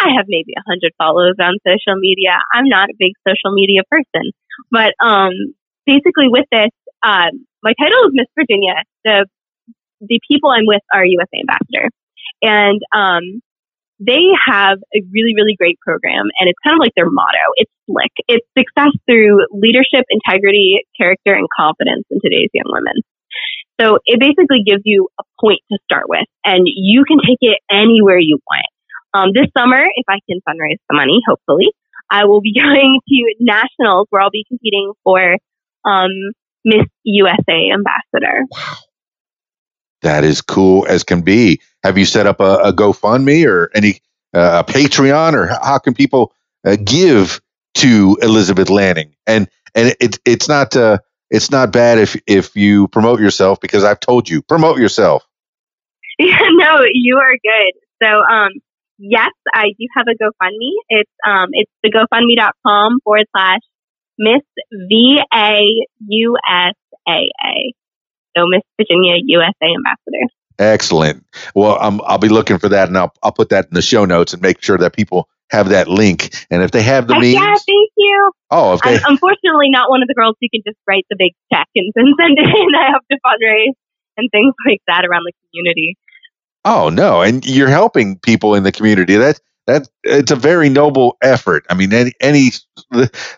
[0.00, 2.34] I have maybe a hundred followers on social media.
[2.52, 4.32] I'm not a big social media person,
[4.72, 5.32] but um,
[5.86, 6.70] basically with this,
[7.02, 8.74] um, my title is Miss Virginia.
[9.04, 9.26] The
[10.00, 11.88] the people I'm with are USA Ambassador,
[12.42, 13.40] and um,
[13.98, 17.44] they have a really really great program, and it's kind of like their motto.
[17.56, 18.12] It's slick.
[18.28, 23.00] It's success through leadership, integrity, character, and confidence in today's young women.
[23.80, 27.58] So it basically gives you a point to start with, and you can take it
[27.70, 28.66] anywhere you want.
[29.12, 31.72] Um, this summer, if I can fundraise the money, hopefully,
[32.10, 35.36] I will be going to nationals where I'll be competing for
[35.84, 36.10] um,
[36.64, 38.44] Miss USA Ambassador.
[40.02, 41.60] That is cool as can be.
[41.86, 44.00] Have you set up a, a GoFundMe or any
[44.34, 46.32] uh, a Patreon, or how can people
[46.66, 47.40] uh, give
[47.74, 49.14] to Elizabeth Lanning?
[49.24, 50.98] And and it, it's not uh,
[51.30, 55.24] it's not bad if if you promote yourself because I've told you promote yourself.
[56.18, 57.74] Yeah, no, you are good.
[58.02, 58.48] So, um,
[58.96, 60.72] yes, I do have a GoFundMe.
[60.88, 63.60] It's um, it's the GoFundMe.com forward slash
[64.18, 64.40] Miss
[64.72, 65.60] V A
[66.08, 66.74] U S
[67.06, 67.74] A A.
[68.34, 70.32] So Miss Virginia USA Ambassador.
[70.58, 71.24] Excellent.
[71.54, 74.04] Well, I'm, I'll be looking for that, and I'll I'll put that in the show
[74.04, 76.34] notes and make sure that people have that link.
[76.50, 78.32] And if they have the oh, Heck means, yeah, thank you.
[78.50, 81.16] oh, if they I'm unfortunately not one of the girls who can just write the
[81.18, 82.74] big check and, and send it in.
[82.78, 83.74] I have to fundraise
[84.16, 85.96] and things like that around the community.
[86.64, 89.16] Oh no, and you're helping people in the community.
[89.16, 91.66] That that it's a very noble effort.
[91.68, 92.50] I mean, any, any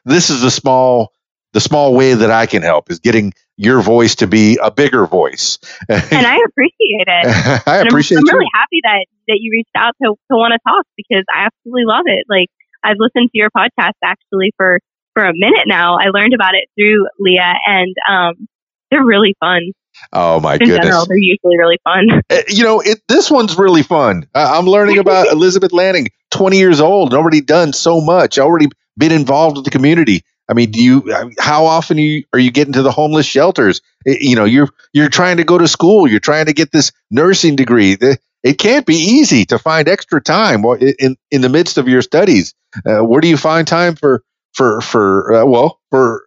[0.05, 1.12] this is a small
[1.59, 5.07] the small way that I can help is getting your voice to be a bigger
[5.07, 5.59] voice.
[5.89, 7.27] And I appreciate it.
[7.67, 10.61] I And I'm- I'm, really happy that that you reached out to to want to
[10.65, 12.27] talk because I absolutely love it.
[12.29, 12.47] Like
[12.85, 14.79] I've listened to your podcast actually for
[15.15, 15.97] for a minute now.
[15.99, 18.47] I learned about it through Leah, and um,
[18.93, 19.73] they're really fun.
[20.13, 20.87] Oh my In goodness!
[20.87, 22.23] general, they're usually really fun.
[22.31, 24.29] Uh, you know, it, this one's really fun.
[24.33, 28.69] Uh, I'm learning about Elizabeth Lanning, 20 years old, and already done so much, already
[28.97, 30.23] been involved with the community.
[30.49, 31.32] I mean, do you?
[31.38, 33.82] How often are you, are you getting to the homeless shelters?
[34.07, 37.57] You know, you're you're trying to go to school, you're trying to get this nursing
[37.57, 37.96] degree.
[38.44, 42.55] It can't be easy to find extra time in in the midst of your studies.
[42.86, 44.22] Uh, where do you find time for
[44.55, 46.24] for for uh, well for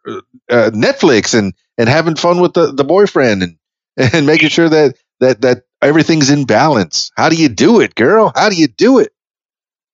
[0.49, 3.57] uh, Netflix and and having fun with the, the boyfriend and
[4.13, 7.11] and making sure that that that everything's in balance.
[7.15, 8.31] How do you do it, girl?
[8.35, 9.11] How do you do it?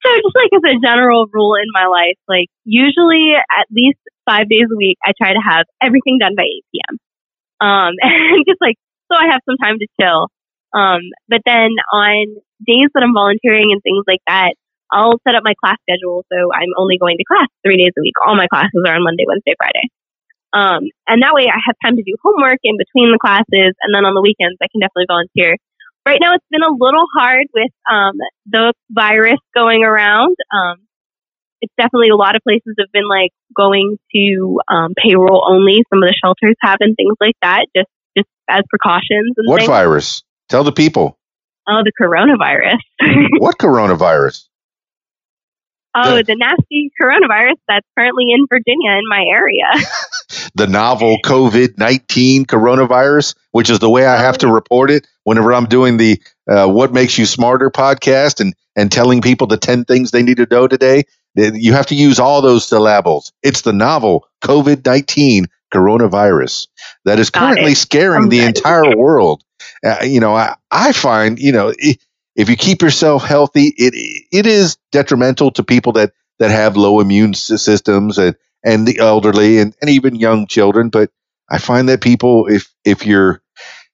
[0.03, 4.49] So just like as a general rule in my life, like usually at least five
[4.49, 6.95] days a week, I try to have everything done by 8 p.m.
[7.59, 8.77] Um, and just like,
[9.11, 10.29] so I have some time to chill.
[10.73, 14.53] Um, but then on days that I'm volunteering and things like that,
[14.91, 16.23] I'll set up my class schedule.
[16.31, 18.15] So I'm only going to class three days a week.
[18.25, 19.87] All my classes are on Monday, Wednesday, Friday.
[20.53, 23.75] Um, and that way I have time to do homework in between the classes.
[23.83, 25.59] And then on the weekends, I can definitely volunteer.
[26.07, 28.13] Right now, it's been a little hard with um,
[28.45, 30.37] the virus going around.
[30.53, 30.77] Um,
[31.59, 35.83] it's definitely a lot of places have been like going to um, payroll only.
[35.89, 39.59] Some of the shelters have and things like that, just just as precautions and What
[39.59, 39.67] things.
[39.67, 40.23] virus?
[40.47, 41.17] Tell the people.
[41.67, 42.79] Oh, the coronavirus.
[43.41, 44.47] What coronavirus?
[45.93, 49.65] oh, the nasty coronavirus that's currently in Virginia in my area.
[50.55, 55.53] The novel COVID 19 coronavirus, which is the way I have to report it whenever
[55.53, 59.85] I'm doing the uh, What Makes You Smarter podcast and, and telling people the 10
[59.85, 61.03] things they need to know today.
[61.35, 63.31] You have to use all those syllables.
[63.43, 66.67] It's the novel COVID 19 coronavirus
[67.05, 69.43] that is currently scaring the entire world.
[69.85, 73.93] Uh, you know, I, I find, you know, if you keep yourself healthy, it
[74.31, 79.59] it is detrimental to people that, that have low immune systems and, and the elderly
[79.59, 80.89] and, and even young children.
[80.89, 81.11] But
[81.49, 83.41] I find that people, if if you're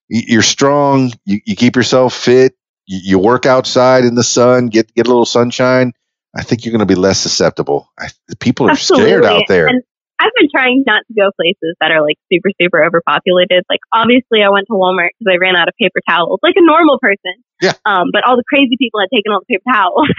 [0.10, 2.54] you're strong, you, you keep yourself fit,
[2.86, 5.94] you, you work outside in the sun, get get a little sunshine.
[6.36, 7.92] I think you're going to be less susceptible.
[8.00, 8.10] I,
[8.40, 9.68] people are scared out there.
[9.68, 9.84] And
[10.24, 13.68] I've been trying not to go places that are like super, super overpopulated.
[13.70, 16.66] Like obviously I went to Walmart because I ran out of paper towels, like a
[16.66, 17.44] normal person.
[17.62, 17.76] Yeah.
[17.86, 20.10] Um, but all the crazy people had taken all the paper towels.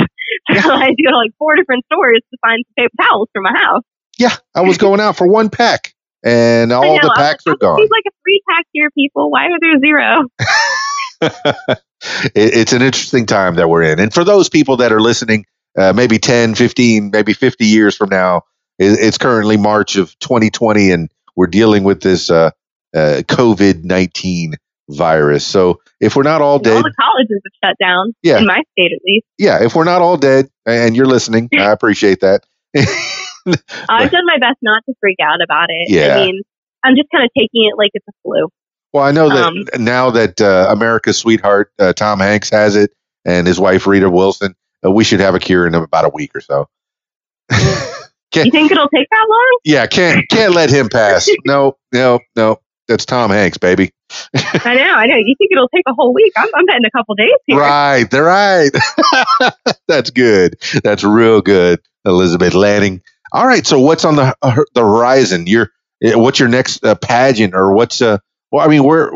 [0.63, 3.33] so I had to go to like four different stores to find some paper towels
[3.33, 3.87] for my house.
[4.19, 5.95] Yeah, I was going out for one pack,
[6.25, 7.79] and all know, the packs are like, "Oh, gone.
[7.79, 9.31] Seems like a three pack here, people.
[9.31, 10.25] Why are there zero?
[12.35, 13.99] it, it's an interesting time that we're in.
[14.01, 15.47] And for those people that are listening,
[15.77, 18.43] uh, maybe 10, 15, maybe 50 years from now,
[18.79, 22.51] it, it's currently March of 2020, and we're dealing with this uh,
[22.95, 24.55] uh, COVID 19
[24.91, 25.47] virus.
[25.47, 28.39] So if we're not all All dead, the colleges have shut down, Yeah.
[28.39, 29.27] in my state at least.
[29.39, 32.45] yeah, if we're not all dead and you're listening, I appreciate that.
[33.89, 35.89] I've done my best not to freak out about it.
[35.91, 36.17] Yeah.
[36.17, 36.41] I mean,
[36.85, 38.49] I'm just kind of taking it like it's a flu.
[38.93, 42.93] Well, I know that Um, now that uh, America's sweetheart uh, Tom Hanks has it
[43.25, 44.55] and his wife Rita Wilson,
[44.87, 46.69] uh, we should have a cure in about a week or so.
[48.37, 49.59] You think it'll take that long?
[49.65, 51.29] yeah, can't can't let him pass.
[51.47, 52.59] No, no, no.
[52.89, 53.93] That's Tom Hanks, baby.
[54.35, 55.15] I know, I know.
[55.17, 56.33] You think it'll take a whole week?
[56.37, 57.59] I'm, I'm betting a couple days here.
[57.59, 58.71] Right, they're right.
[59.89, 60.57] That's good.
[60.83, 63.03] That's real good, Elizabeth Lanning.
[63.35, 65.49] All right, so what's on the uh, the horizon?
[65.49, 65.71] Your
[66.05, 68.19] eh, what's your next uh, pageant or what's uh?
[68.53, 69.11] Well, I mean, where?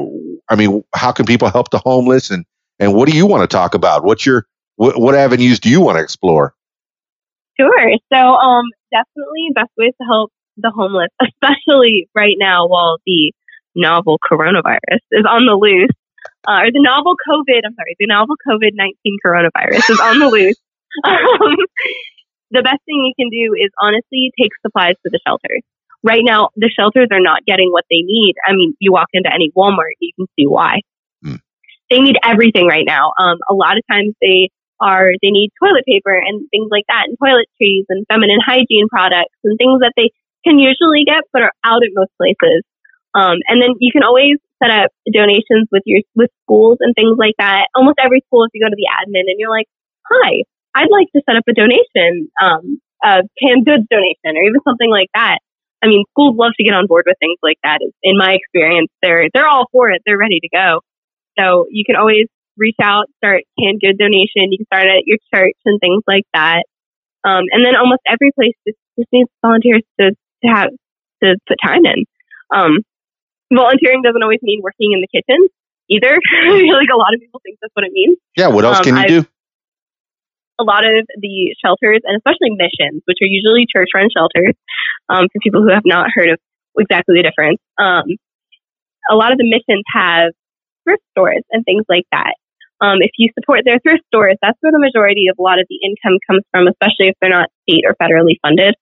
[0.51, 2.45] I mean, how can people help the homeless and
[2.81, 4.03] and what do you want to talk about?
[4.03, 4.45] What's your
[4.75, 6.53] what, what avenues do you want to explore?
[7.61, 7.91] Sure.
[8.13, 13.33] So, um, definitely best ways to help the homeless, especially right now while the
[13.77, 15.95] novel coronavirus is on the loose,
[16.49, 18.95] uh, or the novel COVID, I'm sorry, the novel COVID 19
[19.25, 20.57] coronavirus is on the loose.
[21.05, 21.55] Um,
[22.51, 25.63] the best thing you can do is honestly take supplies to the shelters.
[26.03, 28.35] Right now, the shelters are not getting what they need.
[28.47, 30.81] I mean, you walk into any Walmart, you can see why.
[31.23, 31.43] Hmm.
[31.91, 33.13] They need everything right now.
[33.19, 37.11] Um, a lot of times they are they need toilet paper and things like that,
[37.11, 40.11] and toiletries and feminine hygiene products and things that they
[40.47, 42.63] can usually get but are out at most places.
[43.15, 47.17] Um, and then you can always set up donations with your with schools and things
[47.19, 47.67] like that.
[47.75, 49.67] Almost every school, if you go to the admin and you're like,
[50.07, 54.61] "Hi, I'd like to set up a donation, um, a canned goods donation, or even
[54.67, 55.39] something like that."
[55.83, 57.79] I mean, schools love to get on board with things like that.
[58.03, 60.03] In my experience, they're they're all for it.
[60.05, 60.81] They're ready to go.
[61.39, 64.51] So you can always reach out, start canned good donation.
[64.51, 66.65] You can start at your church and things like that.
[67.25, 70.71] Um, and then almost every place just, just needs volunteers to, to have
[71.23, 72.05] to put time in.
[72.53, 72.79] Um,
[73.53, 75.47] volunteering doesn't always mean working in the kitchen
[75.89, 76.19] either.
[76.51, 78.19] I feel like a lot of people think that's what it means.
[78.37, 79.27] Yeah, what else Um, can you I- do?
[80.59, 84.59] A lot of the shelters, and especially missions, which are usually church-run shelters,
[85.09, 86.39] um, for people who have not heard of
[86.77, 87.63] exactly the difference.
[87.79, 88.19] Um,
[89.11, 90.35] a lot of the missions have
[90.83, 92.35] thrift stores and things like that.
[92.83, 95.67] Um, if you support their thrift stores, that's where the majority of a lot of
[95.71, 98.75] the income comes from, especially if they're not state or federally funded.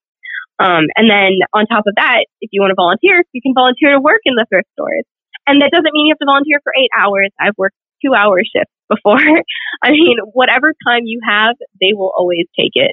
[0.59, 3.93] Um, and then on top of that, if you want to volunteer, you can volunteer
[3.93, 5.05] to work in the thrift stores.
[5.47, 7.29] And that doesn't mean you have to volunteer for eight hours.
[7.41, 9.18] I've worked two hour shifts before.
[9.82, 12.92] I mean, whatever time you have, they will always take it,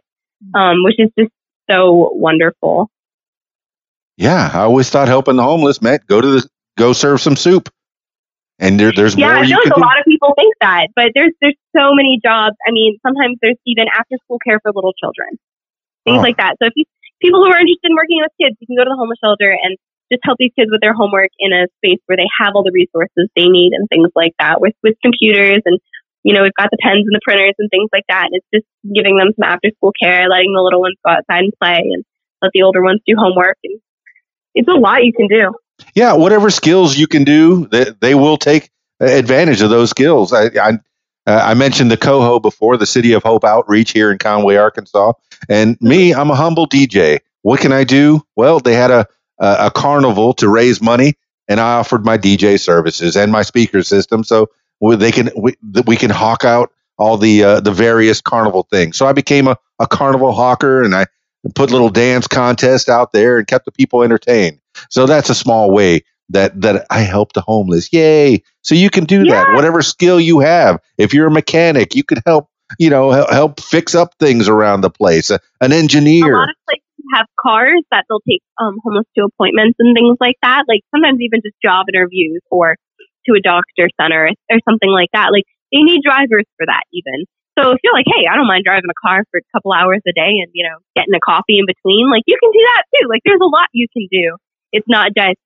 [0.55, 1.31] um, which is just
[1.69, 2.89] so wonderful.
[4.17, 6.47] Yeah, I always thought helping the homeless meant go to the
[6.77, 7.69] go serve some soup.
[8.59, 9.81] And there, there's Yeah, more I you feel like a do.
[9.81, 12.55] lot of people think that, but there's there's so many jobs.
[12.67, 15.39] I mean, sometimes there's even after school care for little children,
[16.05, 16.21] things Oh.
[16.21, 16.55] like that.
[16.61, 16.85] So if you
[17.21, 19.49] people who are interested in working with kids, you can go to the homeless shelter
[19.51, 19.77] and
[20.13, 22.71] just help these kids with their homework in a space where they have all the
[22.73, 25.79] resources they need and things like that, with with computers and
[26.23, 28.29] you know we've got the pens and the printers and things like that.
[28.29, 31.49] And it's just giving them some after school care, letting the little ones go outside
[31.49, 32.05] and play, and
[32.41, 33.57] let the older ones do homework.
[33.63, 33.81] And
[34.53, 35.51] it's a lot you can do.
[35.95, 40.31] yeah, whatever skills you can do, they, they will take advantage of those skills.
[40.31, 40.79] I I,
[41.25, 45.13] uh, I mentioned the COHO before, the City of Hope outreach here in Conway, Arkansas,
[45.49, 47.19] and me, I'm a humble DJ.
[47.43, 48.21] What can I do?
[48.35, 49.07] Well, they had a
[49.39, 51.15] a, a carnival to raise money,
[51.47, 54.49] and I offered my DJ services and my speaker system, so
[54.97, 55.55] they can we,
[55.85, 58.97] we can hawk out all the uh, the various carnival things.
[58.97, 61.07] So I became a, a carnival hawker, and I
[61.55, 64.59] put little dance contests out there and kept the people entertained.
[64.89, 67.91] So that's a small way that that I help the homeless.
[67.93, 68.43] Yay!
[68.61, 69.53] So you can do that.
[69.55, 70.79] Whatever skill you have.
[70.97, 72.49] If you're a mechanic, you could help.
[72.79, 75.29] You know, help, help fix up things around the place.
[75.29, 76.33] A- an a engineer.
[76.33, 80.37] lot of places have cars that they'll take um, homeless to appointments and things like
[80.41, 80.63] that.
[80.67, 82.77] Like sometimes even just job interviews or
[83.27, 85.31] to a doctor center or something like that.
[85.31, 87.25] Like they need drivers for that even.
[87.59, 90.01] So if you're like, hey, I don't mind driving a car for a couple hours
[90.07, 92.83] a day and you know getting a coffee in between, like you can do that
[92.93, 93.07] too.
[93.09, 94.37] Like there's a lot you can do.
[94.71, 95.37] It's not just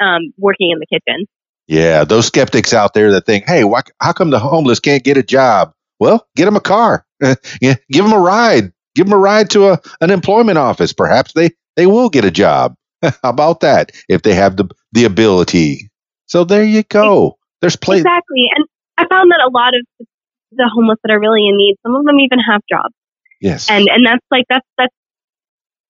[0.00, 1.26] um, working in the kitchen.
[1.66, 5.16] Yeah, those skeptics out there that think, "Hey, why, how come the homeless can't get
[5.16, 7.06] a job?" Well, get them a car.
[7.60, 8.72] give them a ride.
[8.94, 10.92] Give them a ride to a, an employment office.
[10.92, 12.74] Perhaps they they will get a job.
[13.02, 13.90] how about that?
[14.08, 15.90] If they have the the ability.
[16.26, 17.38] So there you go.
[17.60, 18.00] There's plenty.
[18.00, 18.46] Exactly.
[18.54, 18.66] And
[18.96, 20.06] I found that a lot of
[20.52, 22.94] the homeless that are really in need, some of them even have jobs.
[23.40, 23.68] Yes.
[23.68, 24.94] and and that's like that's that's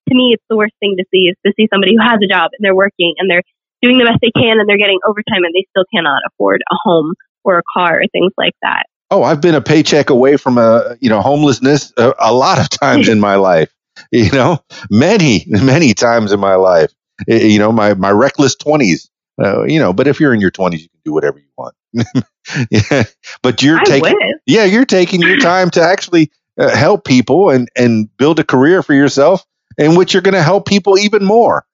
[0.08, 2.26] to me it's the worst thing to see is to see somebody who has a
[2.26, 3.44] job and they're working and they're
[3.80, 6.74] doing the best they can and they're getting overtime and they still cannot afford a
[6.82, 8.86] home or a car or things like that.
[9.10, 12.68] Oh, I've been a paycheck away from a you know homelessness a, a lot of
[12.70, 13.72] times in my life.
[14.10, 14.58] You know,
[14.90, 16.92] many many times in my life.
[17.28, 19.08] Eh, You know, my my reckless twenties.
[19.42, 21.74] Uh, you know, but if you're in your twenties, you can do whatever you want.
[22.70, 23.04] yeah,
[23.42, 24.34] but you're I taking wish.
[24.46, 28.82] yeah, you're taking your time to actually uh, help people and and build a career
[28.82, 29.44] for yourself
[29.78, 31.64] in which you're going to help people even more.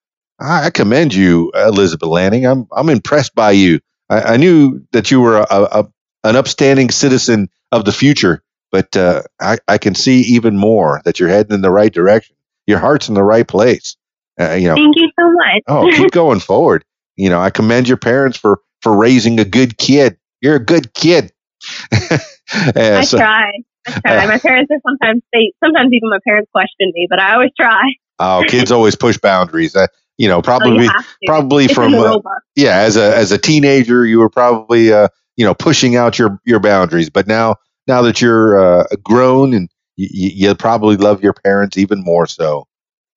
[0.41, 2.47] I, I commend you, Elizabeth Lanning.
[2.47, 3.81] I'm I'm impressed by you.
[4.11, 5.89] I, I knew that you were a, a,
[6.25, 11.19] an upstanding citizen of the future, but uh, I, I can see even more that
[11.19, 12.37] you're heading in the right direction.
[12.67, 13.97] Your heart's in the right place.
[14.39, 15.63] Uh, you know, Thank you so much.
[15.69, 16.85] oh, keep going forward.
[17.17, 20.17] You know, I commend your parents for for raising a good kid.
[20.41, 21.33] You're a good kid.
[21.93, 23.53] I so- try.
[23.87, 24.25] I try.
[24.25, 27.51] Uh, my parents are sometimes they sometimes even my parents question me, but I always
[27.59, 27.83] try.
[28.19, 29.75] oh, kids always push boundaries.
[29.75, 30.91] Uh, you know, probably you
[31.27, 32.19] probably it's from uh,
[32.55, 35.09] yeah, as a as a teenager, you were probably uh,
[35.41, 37.09] you know pushing out your your boundaries.
[37.09, 42.05] But now now that you're uh, grown and you, you probably love your parents even
[42.05, 42.27] more.
[42.27, 42.67] So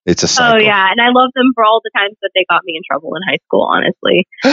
[0.06, 0.56] it's a cycle.
[0.56, 2.84] Oh yeah, and I love them for all the times that they got me in
[2.90, 3.68] trouble in high school.
[3.68, 4.24] Honestly,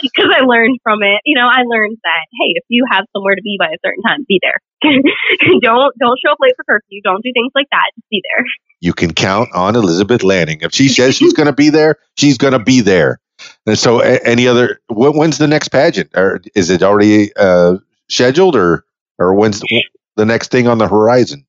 [0.00, 1.20] because I learned from it.
[1.26, 4.02] You know, I learned that hey, if you have somewhere to be by a certain
[4.02, 4.56] time, be there.
[5.60, 7.00] don't don't show up late for curfew.
[7.04, 7.92] Don't do things like that.
[7.94, 8.44] Just be there.
[8.80, 10.60] You can count on Elizabeth Lanning.
[10.62, 13.20] If she says she's going to be there, she's going to be there.
[13.66, 14.80] And so, a- any other?
[14.88, 16.10] When, when's the next pageant?
[16.14, 17.76] Or is it already uh,
[18.08, 18.84] scheduled, or
[19.18, 19.84] or when's the,
[20.16, 21.46] the next thing on the horizon?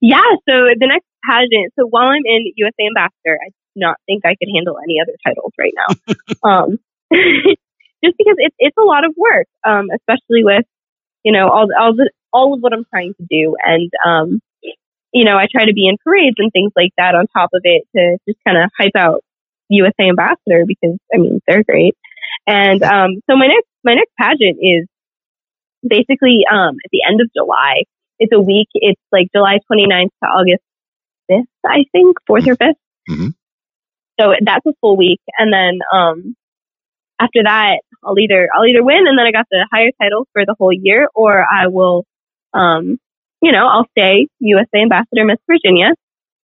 [0.00, 0.22] Yeah.
[0.48, 1.72] So the next pageant.
[1.78, 5.16] So while I'm in USA Ambassador, I do not think I could handle any other
[5.24, 6.48] titles right now.
[6.48, 6.78] um,
[8.04, 10.66] just because it's it's a lot of work, um, especially with
[11.24, 14.40] you know all all the all of what I'm trying to do, and um,
[15.12, 17.62] you know I try to be in parades and things like that on top of
[17.64, 19.24] it to just kind of hype out
[19.68, 21.94] USA Ambassador because I mean they're great.
[22.46, 24.86] And um, so my next my next pageant is
[25.86, 27.84] basically um, at the end of July.
[28.18, 28.68] It's a week.
[28.74, 30.62] It's like July 29th to August
[31.30, 32.74] 5th, I think, 4th or 5th.
[33.10, 33.34] Mhm.
[34.20, 35.20] So that's a full week.
[35.38, 36.36] And then um,
[37.20, 40.44] after that, I'll either I'll either win and then I got the higher title for
[40.46, 42.04] the whole year, or I will,
[42.52, 42.98] um,
[43.42, 45.90] you know, I'll stay USA Ambassador Miss Virginia,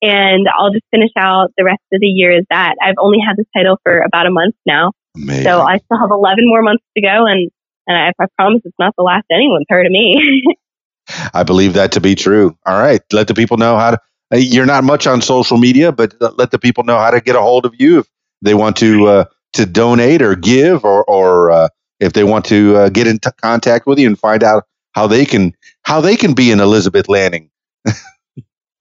[0.02, 2.76] and I'll just finish out the rest of the year as that.
[2.82, 5.44] I've only had this title for about a month now, Amazing.
[5.44, 7.50] so I still have 11 more months to go, and
[7.88, 10.44] and I, I promise it's not the last anyone's heard of me.
[11.34, 12.56] I believe that to be true.
[12.66, 14.00] All right, let the people know how to.
[14.34, 17.36] uh, You're not much on social media, but let the people know how to get
[17.36, 18.08] a hold of you if
[18.42, 21.68] they want to uh, to donate or give, or or uh,
[22.00, 25.08] if they want to uh, get in t- contact with you and find out how
[25.08, 27.50] they can how they can be an Elizabeth Lanning.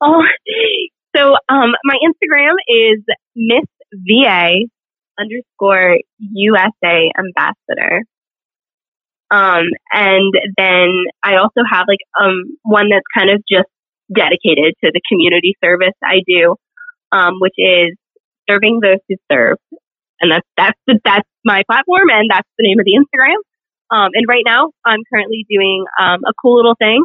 [0.01, 0.23] Oh,
[1.19, 3.03] so um, my Instagram is
[3.35, 4.65] Miss VA
[5.19, 8.03] underscore USA Ambassador.
[9.31, 10.89] Um, and then
[11.23, 13.69] I also have like um one that's kind of just
[14.13, 16.55] dedicated to the community service I do,
[17.11, 17.95] um, which is
[18.49, 19.57] serving those who serve,
[20.19, 23.37] and that's that's the, that's my platform, and that's the name of the Instagram.
[23.91, 27.03] Um, and right now, I'm currently doing um, a cool little thing.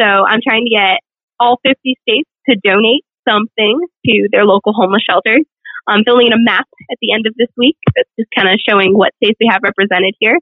[0.00, 1.00] So I'm trying to get
[1.40, 1.76] all 50
[2.08, 5.44] states to donate something to their local homeless shelters.
[5.86, 8.58] I'm filling in a map at the end of this week that's just kind of
[8.58, 10.38] showing what states we have represented here.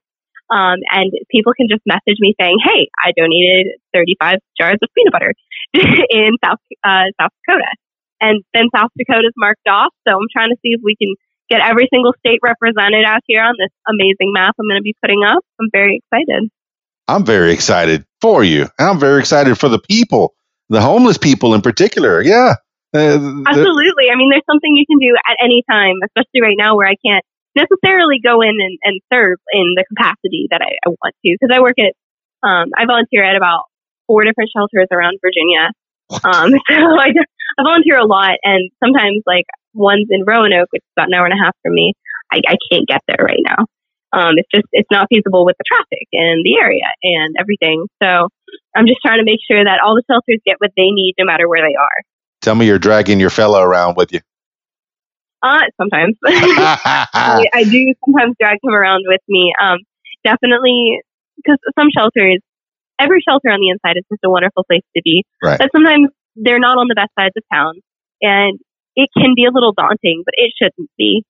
[0.53, 5.13] Um, and people can just message me saying, "Hey, I donated 35 jars of peanut
[5.13, 5.33] butter
[6.11, 7.73] in South uh, South Dakota,"
[8.21, 9.93] and then South Dakota is marked off.
[10.07, 11.15] So I'm trying to see if we can
[11.49, 14.95] get every single state represented out here on this amazing map I'm going to be
[15.01, 15.43] putting up.
[15.61, 16.51] I'm very excited.
[17.09, 18.69] I'm very excited for you.
[18.79, 20.35] I'm very excited for the people,
[20.69, 22.23] the homeless people in particular.
[22.23, 22.55] Yeah.
[22.95, 24.07] Uh, Absolutely.
[24.07, 26.95] I mean, there's something you can do at any time, especially right now where I
[27.05, 27.25] can't
[27.59, 31.29] necessarily go in and, and serve in the capacity that I, I want to.
[31.35, 31.95] Because I work at,
[32.47, 33.67] um, I volunteer at about
[34.07, 35.75] four different shelters around Virginia.
[36.23, 37.11] Um, so I,
[37.59, 41.27] I volunteer a lot, and sometimes like one's in Roanoke, which is about an hour
[41.27, 41.95] and a half from me.
[42.31, 43.67] I, I can't get there right now.
[44.15, 47.87] Um, it's just it's not feasible with the traffic and the area and everything.
[48.01, 48.31] So
[48.77, 51.27] I'm just trying to make sure that all the shelters get what they need, no
[51.27, 51.99] matter where they are.
[52.45, 54.21] Tell me you're dragging your fella around with you.
[55.45, 56.17] Uh, sometimes.
[56.25, 59.53] I, I do sometimes drag him around with me.
[59.61, 59.77] Um,
[60.25, 61.01] definitely,
[61.37, 62.41] because some shelters,
[62.99, 65.23] every shelter on the inside is just a wonderful place to be.
[65.43, 65.59] Right.
[65.59, 67.75] But sometimes they're not on the best sides of town,
[68.23, 68.59] and
[68.97, 71.25] it can be a little daunting, but it shouldn't be.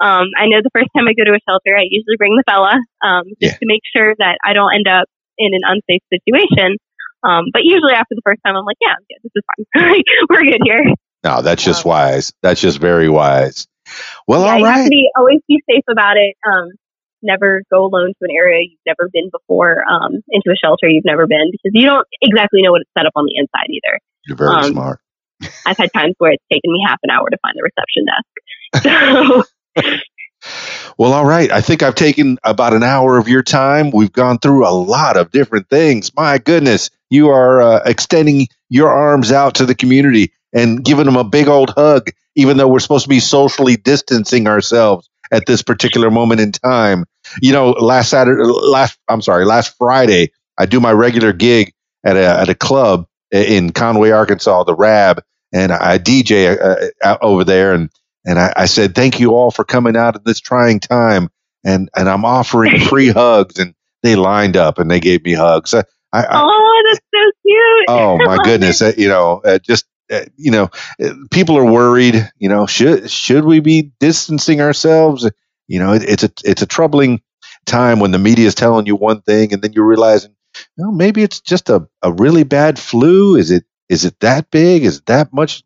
[0.00, 2.44] Um, I know the first time I go to a shelter, I usually bring the
[2.48, 2.72] fella
[3.04, 3.58] um, just Yeah.
[3.60, 5.04] to make sure that I don't end up
[5.36, 6.80] in an unsafe situation.
[7.22, 9.20] Um, but usually after the first time, I'm like, yeah, I'm good.
[9.24, 9.44] This is
[9.74, 10.02] fine.
[10.30, 10.84] We're good here.
[11.24, 12.32] no, that's just Um, wise.
[12.42, 13.66] That's just very wise.
[14.26, 16.36] Well, yeah, all you have to be always be safe about it.
[16.46, 16.68] Um,
[17.22, 21.04] never go alone to an area you've never been before, um, into a shelter you've
[21.06, 23.98] never been because you don't exactly know what it's set up on the inside either.
[24.26, 25.00] You're very Um, smart.
[25.66, 29.44] I've had times where it's taken me half an hour to find the reception desk.
[29.76, 29.92] So
[30.98, 31.50] Well, all right.
[31.50, 33.90] I think I've taken about an hour of your time.
[33.90, 36.14] We've gone through a lot of different things.
[36.16, 41.16] My goodness, you are uh, extending your arms out to the community and giving them
[41.16, 45.62] a big old hug, even though we're supposed to be socially distancing ourselves at this
[45.62, 47.04] particular moment in time.
[47.42, 51.72] You know, last Saturday, last I'm sorry, last Friday, I do my regular gig
[52.04, 55.22] at a at a club in Conway, Arkansas, the Rab,
[55.52, 56.58] and I DJ
[57.04, 57.90] uh, over there, and
[58.28, 61.30] and I, I said thank you all for coming out at this trying time,
[61.64, 63.74] and and I'm offering free hugs, and
[64.04, 65.74] they lined up and they gave me hugs.
[65.74, 67.86] I, I, Oh, that's so cute.
[67.88, 70.70] oh my goodness, uh, you know, uh, just uh, you know,
[71.04, 72.30] uh, people are worried.
[72.38, 75.30] You know, should should we be distancing ourselves?
[75.68, 77.22] You know, it, it's a it's a troubling
[77.66, 80.34] time when the media is telling you one thing, and then you're realizing,
[80.78, 83.36] well, maybe it's just a, a really bad flu.
[83.36, 84.84] Is it is it that big?
[84.84, 85.62] Is it that much?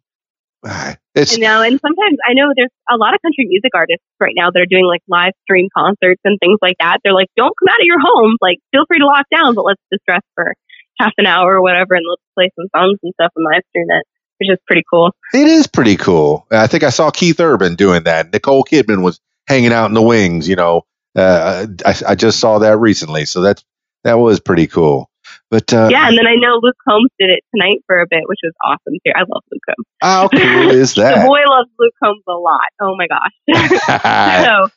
[1.14, 4.32] It's I know, and sometimes I know there's a lot of country music artists right
[4.34, 7.04] now that are doing like live stream concerts and things like that.
[7.04, 8.38] They're like, don't come out of your home.
[8.40, 10.54] Like, feel free to lock down, but let's distress for
[10.98, 13.88] half an hour or whatever, and let's play some songs and stuff and live stream
[13.90, 14.06] it,
[14.38, 15.10] which is pretty cool.
[15.34, 16.46] It is pretty cool.
[16.50, 18.32] I think I saw Keith Urban doing that.
[18.32, 20.48] Nicole Kidman was hanging out in the wings.
[20.48, 23.62] You know, uh, I, I just saw that recently, so that's
[24.04, 25.10] that was pretty cool.
[25.52, 28.22] But uh, yeah, and then I know Luke Combs did it tonight for a bit,
[28.24, 29.12] which was awesome too.
[29.14, 29.86] I love Luke Combs.
[30.00, 31.20] how cool is that?
[31.20, 32.60] The boy loves Luke Combs a lot.
[32.80, 33.34] Oh my gosh.
[34.46, 34.70] so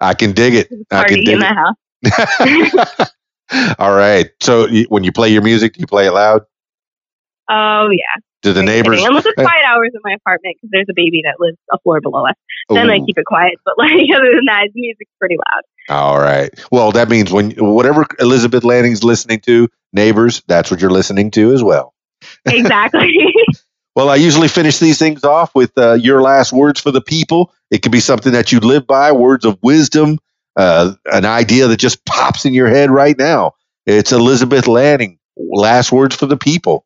[0.00, 0.68] I can dig it.
[0.92, 1.74] I can dig in the house.
[3.50, 3.76] it.
[3.80, 4.30] All right.
[4.40, 6.42] So you, when you play your music, do you play it loud?
[7.50, 8.20] Oh yeah.
[8.42, 9.02] Do the neighbors?
[9.02, 12.00] Unless it's quiet hours in my apartment because there's a baby that lives a floor
[12.00, 12.36] below us.
[12.68, 13.54] Then I keep it quiet.
[13.64, 15.98] But like other than that, the music's pretty loud.
[15.98, 16.50] All right.
[16.70, 21.52] Well, that means when whatever Elizabeth Lanning's listening to, neighbors, that's what you're listening to
[21.52, 21.94] as well.
[22.46, 23.14] Exactly.
[23.96, 27.52] Well, I usually finish these things off with uh, your last words for the people.
[27.70, 30.18] It could be something that you live by, words of wisdom,
[30.56, 33.52] uh, an idea that just pops in your head right now.
[33.86, 35.18] It's Elizabeth Lanning.
[35.36, 36.84] Last words for the people.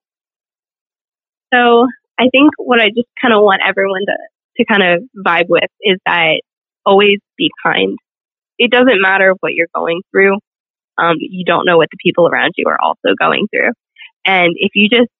[1.52, 1.86] so
[2.18, 4.16] I think what I just kind of want everyone to,
[4.56, 6.40] to kind of vibe with is that
[6.86, 7.98] always be kind.
[8.58, 10.38] It doesn't matter what you're going through.
[10.98, 13.70] Um, you don't know what the people around you are also going through.
[14.26, 15.10] And if you just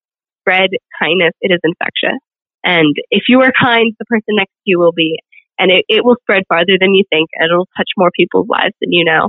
[0.40, 0.70] spread
[1.00, 2.18] kindness, it is infectious.
[2.64, 5.18] And if you are kind, the person next to you will be.
[5.58, 7.28] And it, it will spread farther than you think.
[7.34, 9.28] And it'll touch more people's lives than you know.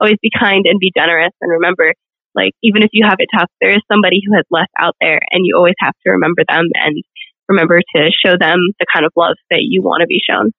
[0.00, 1.32] Always be kind and be generous.
[1.40, 1.92] And remember,
[2.34, 5.20] like, even if you have it tough, there is somebody who has less out there.
[5.30, 7.02] And you always have to remember them and
[7.48, 10.52] remember to show them the kind of love that you want to be shown.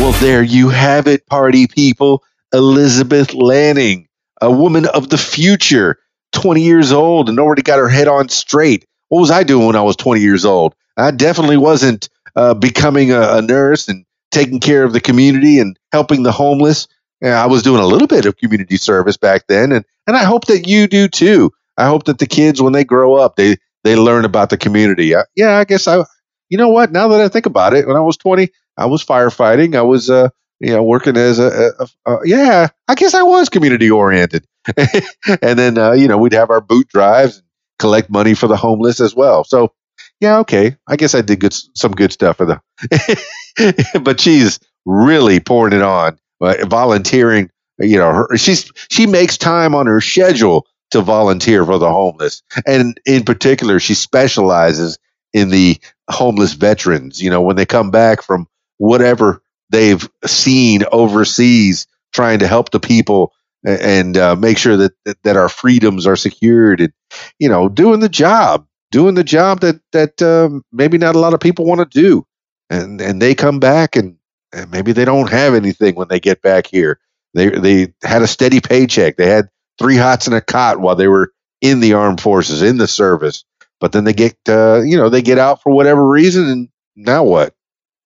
[0.00, 2.24] Well, there you have it, party people.
[2.54, 4.08] Elizabeth Lanning,
[4.40, 5.98] a woman of the future,
[6.32, 8.86] 20 years old and already got her head on straight.
[9.10, 10.74] What was I doing when I was 20 years old?
[10.96, 15.78] I definitely wasn't uh, becoming a, a nurse and taking care of the community and
[15.92, 16.88] helping the homeless.
[17.20, 20.24] Yeah, I was doing a little bit of community service back then, and, and I
[20.24, 21.52] hope that you do too.
[21.76, 25.14] I hope that the kids, when they grow up, they, they learn about the community.
[25.14, 26.04] Uh, yeah, I guess I,
[26.48, 26.90] you know what?
[26.90, 28.48] Now that I think about it, when I was 20,
[28.80, 29.76] I was firefighting.
[29.76, 33.22] I was, uh, you know, working as a, a, a, a yeah, I guess I
[33.22, 34.44] was community oriented.
[34.76, 37.46] and then, uh, you know, we'd have our boot drives and
[37.78, 39.44] collect money for the homeless as well.
[39.44, 39.72] So,
[40.20, 40.76] yeah, okay.
[40.86, 45.82] I guess I did good, some good stuff for the, but she's really pouring it
[45.82, 47.50] on, uh, volunteering.
[47.78, 52.42] You know, her, she's she makes time on her schedule to volunteer for the homeless,
[52.66, 54.98] and in particular, she specializes
[55.32, 55.78] in the
[56.10, 57.22] homeless veterans.
[57.22, 58.46] You know, when they come back from
[58.80, 65.22] whatever they've seen overseas, trying to help the people and uh, make sure that, that
[65.22, 66.92] that our freedoms are secured, and
[67.38, 71.34] you know, doing the job, doing the job that that um, maybe not a lot
[71.34, 72.26] of people want to do,
[72.70, 74.16] and and they come back and,
[74.52, 76.98] and maybe they don't have anything when they get back here.
[77.34, 79.16] They they had a steady paycheck.
[79.16, 82.78] They had three hots and a cot while they were in the armed forces, in
[82.78, 83.44] the service.
[83.78, 87.24] But then they get uh, you know they get out for whatever reason, and now
[87.24, 87.54] what?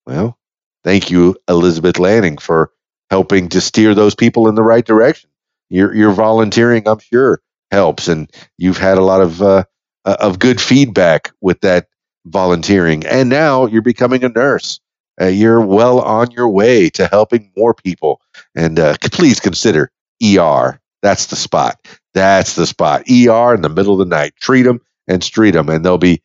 [0.06, 0.36] Well,
[0.84, 2.70] thank you, Elizabeth Lanning, for
[3.10, 5.30] helping to steer those people in the right direction.
[5.70, 9.64] Your your volunteering, I'm sure, helps, and you've had a lot of uh,
[10.04, 11.88] uh, of good feedback with that
[12.26, 13.04] volunteering.
[13.06, 14.80] And now you're becoming a nurse.
[15.20, 18.20] Uh, you're well on your way to helping more people.
[18.54, 19.90] And uh, please consider
[20.22, 20.80] ER.
[21.02, 21.78] That's the spot.
[22.14, 23.02] That's the spot.
[23.02, 24.34] ER in the middle of the night.
[24.40, 26.22] Treat them and street them, and they'll be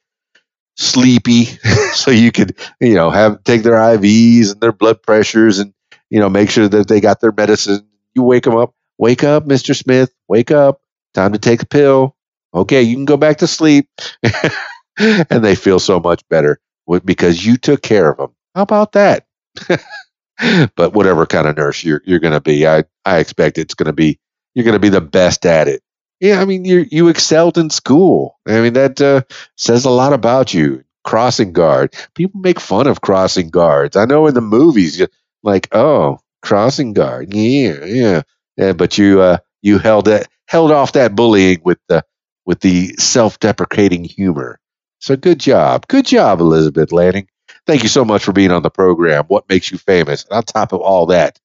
[0.79, 1.45] sleepy,
[1.93, 5.73] so you could, you know, have take their IVs and their blood pressures and,
[6.09, 7.87] you know, make sure that they got their medicine.
[8.15, 8.73] You wake them up.
[8.97, 9.75] Wake up, Mr.
[9.75, 10.11] Smith.
[10.27, 10.81] Wake up.
[11.13, 12.15] Time to take a pill.
[12.53, 13.87] Okay, you can go back to sleep.
[14.99, 16.59] and they feel so much better
[17.05, 18.35] because you took care of them.
[18.55, 19.25] How about that?
[20.75, 23.87] but whatever kind of nurse you're you're going to be, I I expect it's going
[23.87, 24.19] to be
[24.53, 25.81] you're going to be the best at it.
[26.19, 28.37] Yeah, I mean you you excelled in school.
[28.47, 29.21] I mean that uh,
[29.57, 30.83] says a lot about you.
[31.05, 31.93] Crossing guard.
[32.13, 33.95] People make fun of crossing guards.
[33.95, 35.05] I know in the movies,
[35.43, 37.33] like oh, crossing guard.
[37.33, 38.21] Yeah, yeah.
[38.57, 42.03] yeah but you uh, you held that held off that bullying with the
[42.45, 44.59] with the self-deprecating humor.
[44.99, 47.27] So good job, good job, Elizabeth Lanning.
[47.65, 49.25] Thank you so much for being on the program.
[49.27, 50.25] What makes you famous?
[50.25, 51.39] And on top of all that,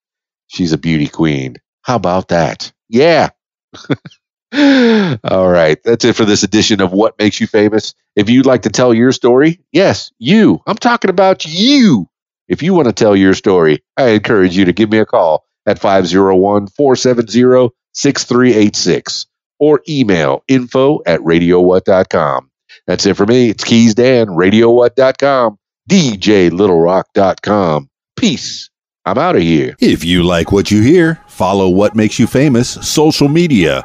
[0.48, 1.56] she's a beauty queen.
[1.82, 2.72] How about that?
[2.88, 3.30] Yeah.
[4.54, 5.82] All right.
[5.82, 7.94] That's it for this edition of What Makes You Famous.
[8.14, 10.62] If you'd like to tell your story, yes, you.
[10.66, 12.08] I'm talking about you.
[12.46, 15.44] If you want to tell your story, I encourage you to give me a call
[15.66, 19.26] at 501 470 6386
[19.58, 22.50] or email info at radiowhat.com.
[22.86, 23.48] That's it for me.
[23.50, 25.58] It's Keys Dan, radiowhat.com,
[25.90, 27.88] djlittlerock.com.
[28.16, 28.70] Peace.
[29.06, 29.76] I'm out of here.
[29.80, 33.84] If you like what you hear, follow What Makes You Famous social media.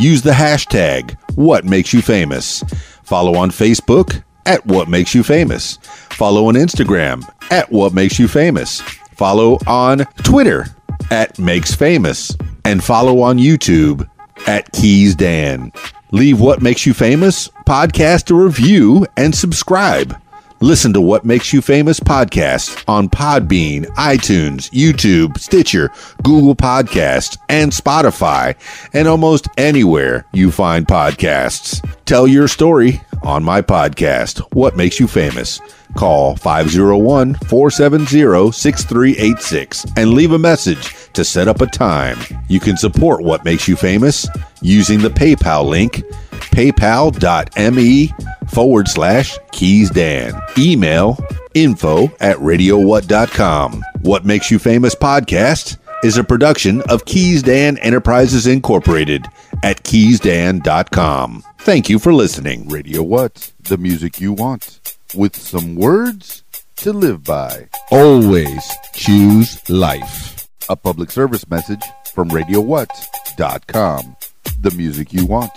[0.00, 2.64] Use the hashtag What Makes You Famous.
[3.04, 5.76] Follow on Facebook at What Makes You Famous.
[6.12, 8.80] Follow on Instagram at What Makes You Famous.
[8.80, 10.64] Follow on Twitter
[11.10, 12.34] at Makes Famous.
[12.64, 14.08] And follow on YouTube
[14.46, 15.70] at Keys Dan.
[16.12, 20.18] Leave What Makes You Famous podcast a review and subscribe.
[20.62, 25.90] Listen to What Makes You Famous podcast on Podbean, iTunes, YouTube, Stitcher,
[26.22, 28.54] Google Podcasts, and Spotify,
[28.92, 31.82] and almost anywhere you find podcasts.
[32.04, 35.60] Tell your story on my podcast, What Makes You Famous.
[35.96, 42.18] Call 501 470 6386 and leave a message to set up a time.
[42.48, 44.28] You can support What Makes You Famous
[44.62, 46.02] using the PayPal link
[46.50, 48.12] paypal.me
[48.48, 50.32] forward slash keys dan.
[50.58, 51.18] Email
[51.54, 53.84] info at radiowhat.com.
[54.02, 59.26] What Makes You Famous podcast is a production of Keys Dan Enterprises Incorporated
[59.62, 61.44] at keysdan.com.
[61.62, 62.68] Thank you for listening.
[62.68, 63.52] Radio What?
[63.60, 64.80] The music you want.
[65.14, 66.42] With some words
[66.76, 67.68] to live by.
[67.90, 70.48] Always choose life.
[70.70, 71.82] A public service message
[72.14, 74.16] from RadioWhat.com.
[74.60, 75.52] The music you want.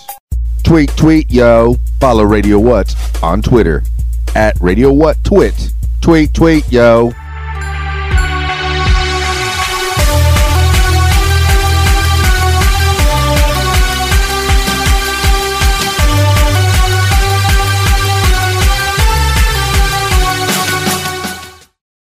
[0.63, 1.77] Tweet, tweet, yo.
[1.99, 2.93] Follow Radio What
[3.23, 3.83] on Twitter
[4.35, 5.71] at Radio What Twit.
[6.01, 7.13] Tweet, tweet, yo.